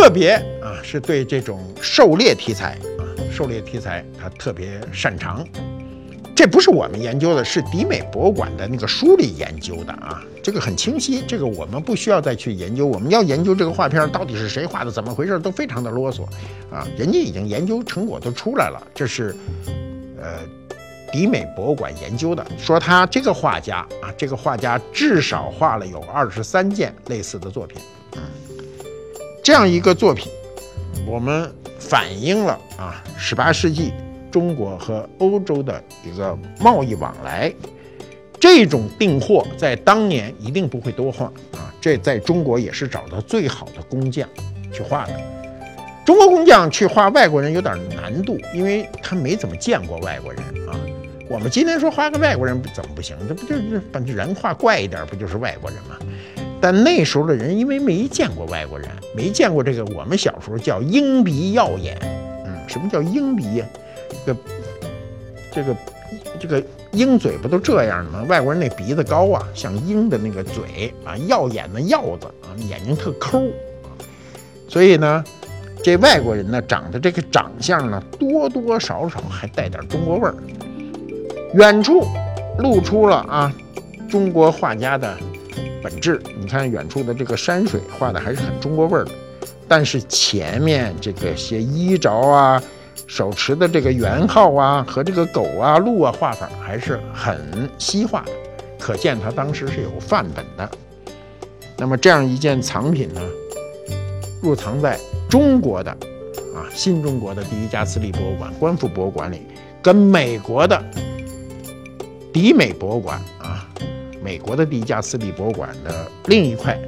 [0.00, 0.30] 特别
[0.62, 5.46] 啊是对这种狩猎题材啊狩猎题材他特别擅长。
[6.34, 10.24] 这不是我们研究的，是迪美博物馆的那个书里研究的啊。
[10.42, 12.86] 这个很清晰，这个我们不需要再去研究。
[12.86, 16.24] 我们要研究这个画片到底是谁画的，怎么回事，都非常的啰嗦
[16.72, 16.88] 啊。
[16.96, 19.36] 人家已经研究成果都出来了，这是
[20.18, 20.38] 呃
[21.12, 27.78] 迪美博物馆研究的，说他这个画家啊，这个画家至少画了有二十三件类似的作品。
[28.16, 28.22] 嗯，
[29.42, 30.30] 这样一个作品，
[31.06, 33.92] 我们反映了啊十八世纪
[34.30, 37.52] 中国和欧洲的一个贸易往来。
[38.38, 44.28] 这种订货在当年一定不会多画啊，这在中国也是找到最好的工匠
[44.72, 45.12] 去画的。
[46.06, 50.76] 中国工匠去画外国人有点难度，因为他没怎么见过外国人啊。
[51.28, 53.16] 我们今天说画个外国人怎么不行？
[53.28, 55.96] 这不就是把人画怪一点，不就是外国人吗？
[56.60, 61.96] 但那时候的人因为没见过外国人，没见过这个我们小时候叫鹰鼻耀眼，
[62.44, 63.66] 嗯，什么叫鹰鼻呀？
[64.26, 64.40] 这个
[65.52, 65.76] 这个
[66.38, 68.22] 这个鹰嘴不都这样吗？
[68.28, 73.38] 外国人那鼻子高啊，像鹰的那个嘴啊，耀眼的耀字啊，眼睛特抠
[73.82, 73.88] 啊，
[74.68, 75.24] 所以呢。
[75.82, 80.34] 这外国人呢，长得这个长相呢，多多少少还带点中国味儿。
[81.54, 82.06] 远处
[82.58, 83.50] 露出了啊，
[84.06, 85.16] 中国画家的
[85.82, 86.20] 本质。
[86.40, 89.12] 你看远处的这个山水画的还是很中国味儿的，
[89.66, 92.62] 但是前面这个些衣着啊、
[93.06, 98.32] 手持的这个元号啊和这个狗啊、鹿啊画法还是很西化的，
[98.78, 100.70] 可见他当时是有范本的。
[101.76, 103.20] 那么这样一件藏品呢，
[104.42, 104.98] 入藏在。
[105.30, 105.92] 中国的
[106.56, 109.42] 啊，新中国的第一家私立博物馆——观复博物馆里，
[109.80, 110.84] 跟美国的
[112.32, 113.64] 迪美博物馆啊，
[114.22, 116.78] 美国的第一家私立博物馆的另一块，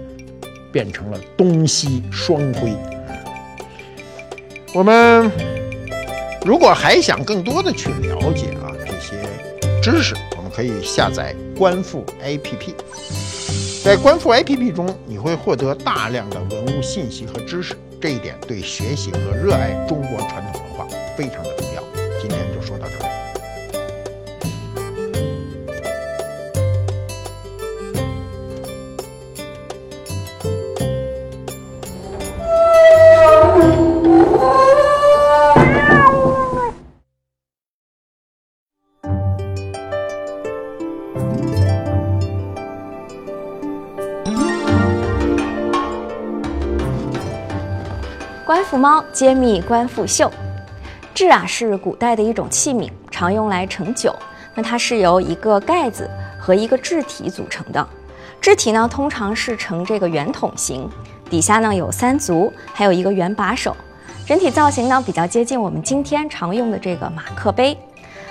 [0.70, 2.72] 变成了东西双辉。
[4.74, 5.30] 我们
[6.44, 9.16] 如果还想更多的去了解啊这些
[9.82, 12.74] 知识，我们可以下载观复 APP。
[13.82, 17.74] 在观复 APP 中，你会获得大量的文物信息和知识。
[18.00, 21.82] 这一点对学习和热爱中国传统文化非常的重要。
[22.20, 23.21] 今天就说到这儿。
[49.12, 50.30] 揭秘官复秀，
[51.14, 54.14] 制啊是古代的一种器皿，常用来盛酒。
[54.54, 57.86] 那它是由一个盖子和一个制体组成的。
[58.40, 60.88] 制体呢通常是呈这个圆筒形，
[61.30, 63.76] 底下呢有三足，还有一个圆把手。
[64.26, 67.76] 整体造型呢比较接近我们今天常用的这个马克杯。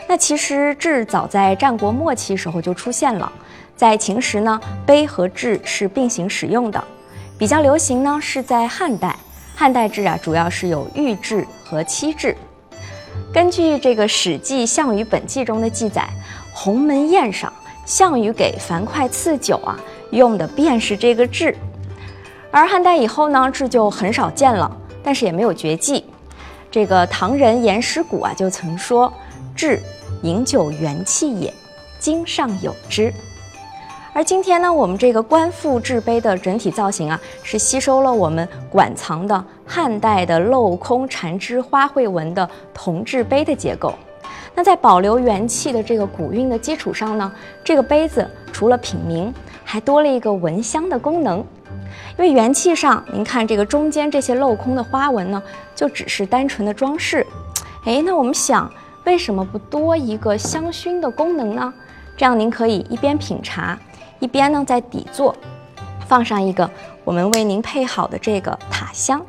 [0.08, 3.32] 那其实制早在战国末期时候就出现了，
[3.76, 6.84] 在秦时呢杯和制是并行使用的，
[7.38, 9.16] 比较流行呢是在汉代。
[9.62, 12.36] 汉代制啊，主要是有玉制和漆制。
[13.32, 16.10] 根据这个《史记·项羽本纪》中的记载，
[16.52, 17.54] 鸿门宴上，
[17.86, 21.56] 项羽给樊哙赐酒啊，用的便是这个制。
[22.50, 26.06] 而汉代以后呢，制就很少见了，但是也没有绝迹。
[26.72, 29.14] 这个唐人颜师古啊，就曾说
[29.56, 29.80] ：“制，
[30.24, 31.54] 饮酒元气也，
[32.00, 33.14] 今尚有之。”
[34.14, 43.94] 而今天呢，我们这个官复制杯的整体造型啊，是吸收了我们馆藏的汉代的镂空缠枝花卉纹的铜制杯的结构。
[44.54, 47.32] 那在保留元气的这个古韵的基础上呢，
[47.64, 49.34] 这个杯子除了品茗，
[49.64, 51.40] 还多了一个闻香的功能。
[52.18, 55.42] 因为元气上，您看这个中间这些镂空的花纹呢，
[55.74, 57.26] 就只是单纯的装饰。
[57.86, 58.70] 哎，那我们想，
[59.06, 61.74] 为什么不多一个香薰的功能呢？
[62.18, 63.80] 这样您可以一边品茶。
[64.22, 65.36] 一边呢，在底座
[66.08, 66.70] 放上一个
[67.04, 69.20] 我们为您配好的这个塔香，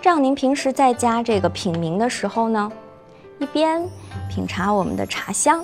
[0.00, 2.72] 这样您平时在家这个品茗的时候呢，
[3.38, 3.86] 一边
[4.30, 5.62] 品茶我们的茶香，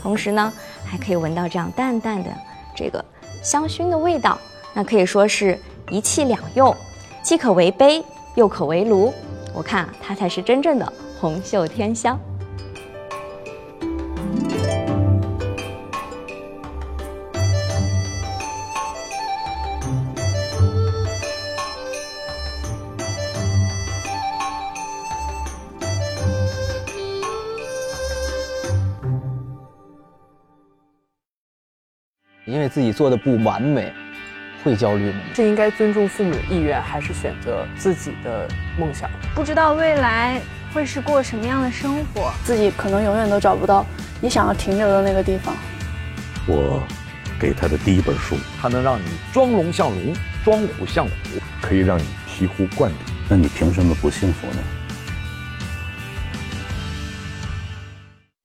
[0.00, 0.52] 同时呢，
[0.86, 2.30] 还可以闻到这样淡淡的
[2.76, 3.04] 这个
[3.42, 4.38] 香薰的味道，
[4.72, 5.58] 那可以说是
[5.90, 6.74] 一气两用，
[7.22, 8.04] 既可为杯，
[8.36, 9.12] 又可为炉。
[9.52, 12.16] 我看它才是真正的红袖添香。
[32.50, 33.92] 因为自己做的不完美，
[34.64, 35.20] 会焦虑吗？
[35.34, 39.08] 是应该尊重父母的意愿，还是选择自己的梦想？
[39.34, 40.40] 不知道未来
[40.74, 43.86] 会是过什么样的生活，自己可能永远都找不到
[44.20, 45.54] 你想要停留的那个地方。
[46.48, 46.82] 我
[47.38, 50.12] 给他的第一本书，它能让你装龙像龙，
[50.44, 51.12] 装虎像虎，
[51.62, 53.14] 可以让你醍醐灌顶。
[53.28, 54.56] 那你凭什么不幸福呢？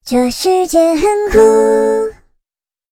[0.03, 1.01] 这世界很
[1.31, 2.24] 酷。